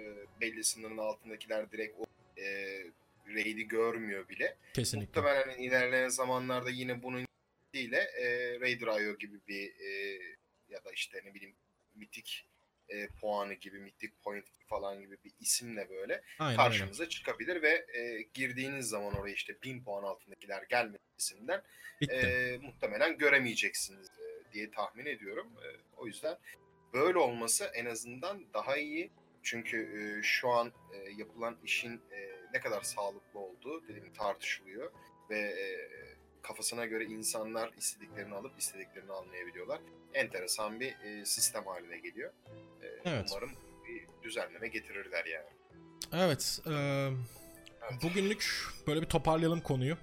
[0.41, 2.05] belli sınırın altındakiler direkt o
[2.41, 2.79] e,
[3.35, 4.57] raid'i görmüyor bile.
[4.75, 5.21] Kesinlikle.
[5.21, 7.27] Muhtemelen hani ilerleyen zamanlarda yine bunun
[7.73, 10.19] ile e, Raider IO gibi bir e,
[10.71, 11.55] ya da işte ne bileyim
[11.95, 12.47] mitik
[12.91, 18.23] e, puanı gibi, mitik point falan gibi bir isimle böyle Aynen karşımıza çıkabilir ve e,
[18.35, 21.63] girdiğiniz zaman oraya işte 1000 puan altındakiler gelmesinden
[22.01, 22.15] Bitti.
[22.15, 25.53] e, muhtemelen göremeyeceksiniz e, diye tahmin ediyorum.
[25.65, 26.37] E, o yüzden
[26.93, 29.11] böyle olması en azından daha iyi.
[29.43, 34.93] Çünkü e, şu an e, yapılan işin e, ne kadar sağlıklı olduğu dediğim tartışılıyor
[35.31, 35.91] ve e,
[36.43, 39.81] kafasına göre insanlar istediklerini alıp istediklerini almayabiliyorlar.
[40.15, 42.33] Enteresan bir e, sistem haline geliyor.
[42.83, 43.29] E, Evet.
[43.33, 43.51] Umarım
[43.89, 45.47] bir düzenleme getirirler yani.
[46.13, 46.61] Evet.
[46.67, 46.73] eee,
[47.91, 48.03] Evet.
[48.03, 49.97] bugünlük böyle bir toparlayalım konuyu.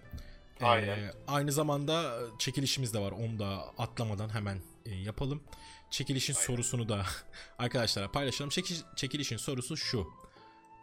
[0.61, 1.11] Eee, Aynen.
[1.27, 3.11] aynı zamanda çekilişimiz de var.
[3.11, 5.43] Onu da atlamadan hemen e, yapalım.
[5.89, 6.45] Çekilişin Aynen.
[6.45, 7.05] sorusunu da
[7.57, 8.49] arkadaşlara paylaşalım.
[8.49, 10.07] Çekiliş, çekilişin sorusu şu.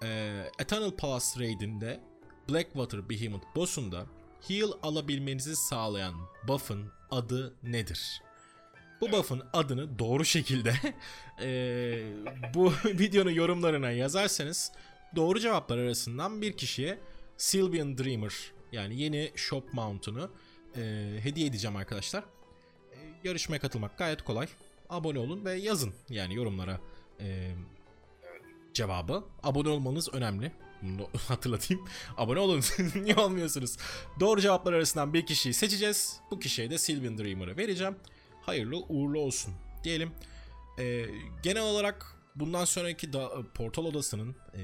[0.02, 2.00] Eee, Eternal Palace Raid'inde
[2.50, 4.06] Blackwater Behemoth boss'unda
[4.48, 6.14] heal alabilmenizi sağlayan
[6.48, 8.22] buff'ın adı nedir?
[9.00, 10.74] Bu buff'ın adını doğru şekilde
[11.40, 12.06] eee,
[12.54, 14.72] bu videonun yorumlarına yazarsanız
[15.16, 16.98] doğru cevaplar arasından bir kişiye
[17.36, 18.34] Sylvian Dreamer
[18.72, 20.30] yani yeni shop mount'unu
[20.76, 22.24] eee, hediye edeceğim arkadaşlar.
[22.92, 24.46] Eee, yarışmaya katılmak gayet kolay.
[24.88, 26.80] Abone olun ve yazın yani yorumlara
[27.20, 27.54] eee,
[28.74, 29.24] cevabı.
[29.42, 30.52] Abone olmanız önemli.
[30.82, 31.84] Bunu hatırlatayım.
[32.16, 32.62] Abone olun.
[32.94, 33.76] Niye olmuyorsunuz?
[34.20, 36.20] Doğru cevaplar arasından bir kişiyi seçeceğiz.
[36.30, 37.96] Bu kişiye de Sylvan Dreamer'ı vereceğim.
[38.42, 39.54] Hayırlı uğurlu olsun
[39.84, 40.12] diyelim.
[40.78, 41.06] Ee,
[41.42, 44.60] genel olarak bundan sonraki da, portal odasının e,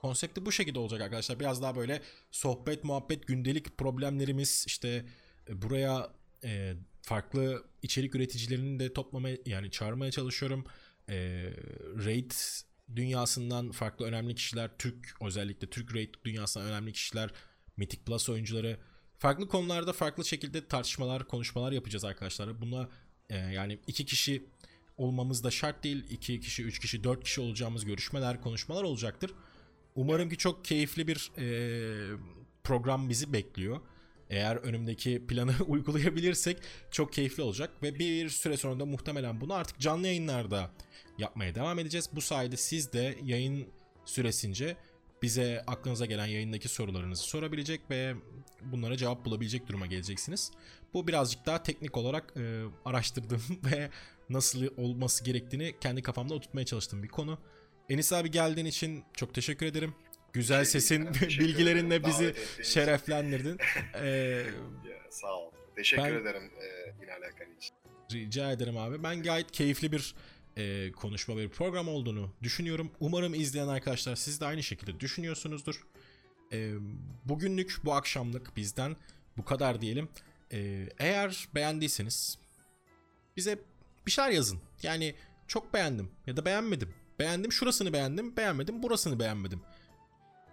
[0.00, 1.40] konsepti bu şekilde olacak arkadaşlar.
[1.40, 5.04] Biraz daha böyle sohbet, muhabbet, gündelik problemlerimiz işte
[5.48, 6.12] e, buraya
[6.44, 10.64] e, farklı içerik üreticilerini de toplamaya yani çağırmaya çalışıyorum.
[11.08, 11.14] E,
[12.04, 12.32] Raid
[12.96, 17.30] dünyasından farklı önemli kişiler, Türk özellikle Türk Raid dünyasından önemli kişiler,
[17.76, 18.78] Mythic Plus oyuncuları
[19.18, 22.60] farklı konularda farklı şekilde tartışmalar, konuşmalar yapacağız arkadaşlar.
[22.60, 22.88] Buna
[23.30, 24.46] e, yani iki kişi
[24.96, 26.04] olmamız da şart değil.
[26.10, 29.34] iki kişi, üç kişi, dört kişi olacağımız görüşmeler, konuşmalar olacaktır.
[29.94, 31.46] Umarım ki çok keyifli bir e,
[32.64, 33.80] program bizi bekliyor.
[34.32, 36.58] Eğer önümdeki planı uygulayabilirsek
[36.90, 40.70] çok keyifli olacak ve bir süre sonra da muhtemelen bunu artık canlı yayınlarda
[41.18, 42.08] yapmaya devam edeceğiz.
[42.12, 43.68] Bu sayede siz de yayın
[44.04, 44.76] süresince
[45.22, 48.14] bize aklınıza gelen yayındaki sorularınızı sorabilecek ve
[48.62, 50.50] bunlara cevap bulabilecek duruma geleceksiniz.
[50.94, 53.90] Bu birazcık daha teknik olarak e, araştırdığım ve
[54.30, 57.38] nasıl olması gerektiğini kendi kafamda oturtmaya çalıştığım bir konu.
[57.88, 59.94] Enis abi geldiğin için çok teşekkür ederim.
[60.32, 63.58] Güzel Şey sesin bilgilerinle bizi şereflendirdin.
[63.94, 64.44] Ee,
[65.10, 65.50] sağ ol.
[65.76, 67.74] Teşekkür Ben- ederim e, yine alakan için.
[68.12, 69.02] Rica ederim abi.
[69.02, 70.14] Ben gayet keyifli bir
[70.56, 72.90] e, konuşma bir program olduğunu düşünüyorum.
[73.00, 75.86] Umarım izleyen arkadaşlar siz de aynı şekilde düşünüyorsunuzdur.
[76.52, 76.72] E,
[77.24, 78.96] bugünlük bu akşamlık bizden
[79.36, 80.08] bu kadar diyelim.
[80.52, 82.38] E, eğer beğendiyseniz
[83.36, 83.58] bize
[84.06, 84.60] bir şeyler yazın.
[84.82, 85.14] Yani
[85.46, 86.94] çok beğendim ya da beğenmedim.
[87.18, 89.60] Beğendim şurasını beğendim, beğenmedim burasını beğenmedim.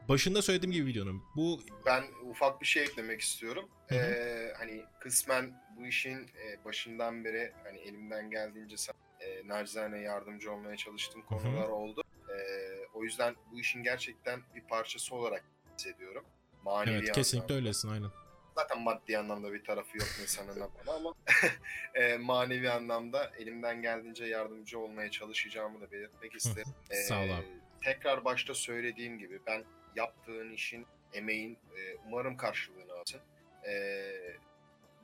[0.10, 3.70] Başında söylediğim gibi videonun bu Ben ufak bir şey eklemek istiyorum.
[3.88, 4.00] Hı hı.
[4.00, 8.76] Ee, hani kısmen bu işin e, başından beri hani elimden geldiğince
[9.20, 12.04] e, nacizane yardımcı olmaya çalıştığım konular oldu.
[12.30, 15.44] Ee, o yüzden bu işin gerçekten bir parçası olarak
[15.78, 16.26] hissediyorum.
[16.64, 17.54] Manevi evet kesinlikle anlamda.
[17.54, 18.10] öylesin aynen.
[18.56, 21.14] Zaten maddi anlamda bir tarafı yok insanın ama
[21.96, 26.74] e, manevi anlamda elimden geldiğince yardımcı olmaya çalışacağımı da belirtmek isterim.
[27.08, 27.46] Sağ ol abi.
[27.84, 29.64] Tekrar başta söylediğim gibi ben
[30.00, 33.22] yaptığın işin, emeğin e, umarım karşılığını alsın.
[33.68, 34.38] Ee,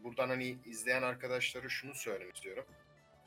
[0.04, 2.66] buradan hani izleyen arkadaşlara şunu söylemek istiyorum.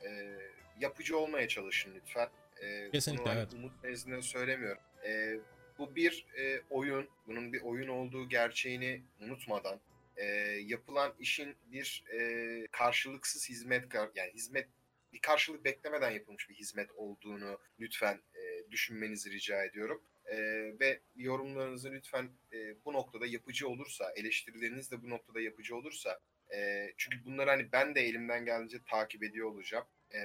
[0.05, 0.37] Ee,
[0.79, 2.29] yapıcı olmaya çalışın lütfen.
[2.61, 3.53] Ee, Kesinlikle, bunu hani evet.
[3.53, 4.81] Umut nezdinde söylemiyorum.
[5.05, 5.39] Ee,
[5.77, 9.79] bu bir e, oyun, bunun bir oyun olduğu gerçeğini unutmadan
[10.17, 10.25] e,
[10.65, 14.67] yapılan işin bir e, karşılıksız hizmet yani hizmet
[15.13, 20.01] bir karşılık beklemeden yapılmış bir hizmet olduğunu lütfen e, düşünmenizi rica ediyorum.
[20.31, 20.37] E,
[20.79, 26.19] ve yorumlarınızı lütfen e, bu noktada yapıcı olursa, eleştirileriniz de bu noktada yapıcı olursa,
[26.55, 29.85] e, çünkü bunları hani ben de elimden geldiğince takip ediyor olacağım.
[30.11, 30.19] e,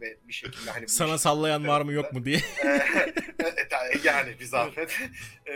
[0.00, 2.40] ve bir şekilde hani Sana sallayan var mı yok mu diye.
[3.56, 4.98] E, ta- yani bir zahmet.
[5.46, 5.54] E,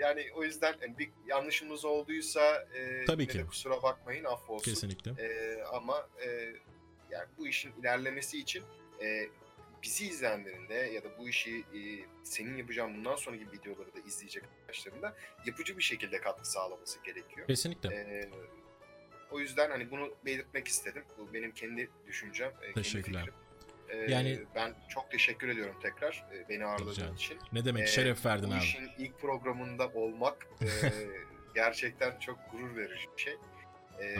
[0.00, 3.38] yani o yüzden yani bir yanlışımız olduysa e, Tabii ki.
[3.38, 4.70] de kusura bakmayın affolsun.
[4.70, 5.10] Kesinlikle.
[5.10, 6.28] E, ama e,
[7.10, 8.64] yani bu işin ilerlemesi için
[9.02, 9.26] e,
[9.86, 11.80] bizi izleyenlerin de ya da bu işi e,
[12.24, 15.14] senin yapacağın bundan sonraki videoları da izleyecek arkadaşların da
[15.46, 17.46] yapıcı bir şekilde katkı sağlaması gerekiyor.
[17.46, 17.94] Kesinlikle.
[17.94, 18.28] E,
[19.30, 21.04] o yüzden hani bunu belirtmek istedim.
[21.18, 23.20] Bu benim kendi düşüncem, e, kendi Teşekkürler.
[23.24, 23.34] fikrim.
[23.88, 27.38] E, Yani- ben çok teşekkür ediyorum tekrar e, beni ağırladığın için.
[27.52, 28.62] Ne demek Ee, şeref verdin bu abi.
[28.62, 30.66] işin ilk programında olmak e,
[31.54, 33.34] gerçekten çok gurur verici bir şey.
[34.00, 34.16] E,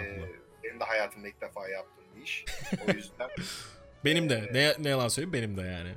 [0.64, 2.44] benim de hayatımda ilk defa yaptığım bir iş.
[2.88, 3.30] O yüzden
[4.06, 4.48] Benim de.
[4.52, 5.90] Ne, ne yalan söyleyeyim benim de yani.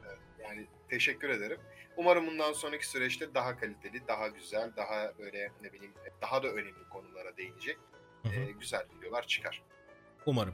[0.43, 1.57] yani teşekkür ederim.
[1.97, 6.89] Umarım bundan sonraki süreçte daha kaliteli, daha güzel, daha böyle ne bileyim daha da önemli
[6.89, 7.77] konulara değinecek
[8.23, 8.33] Hı hı.
[8.33, 9.63] e, güzel videolar çıkar.
[10.25, 10.53] Umarım.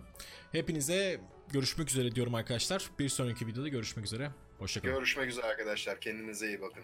[0.52, 1.20] Hepinize
[1.54, 2.90] görüşmek üzere diyorum arkadaşlar.
[3.00, 4.32] Bir sonraki videoda görüşmek üzere.
[4.58, 4.96] Hoşçakalın.
[4.96, 6.02] Görüşmek üzere arkadaşlar.
[6.02, 6.84] Kendinize iyi bakın.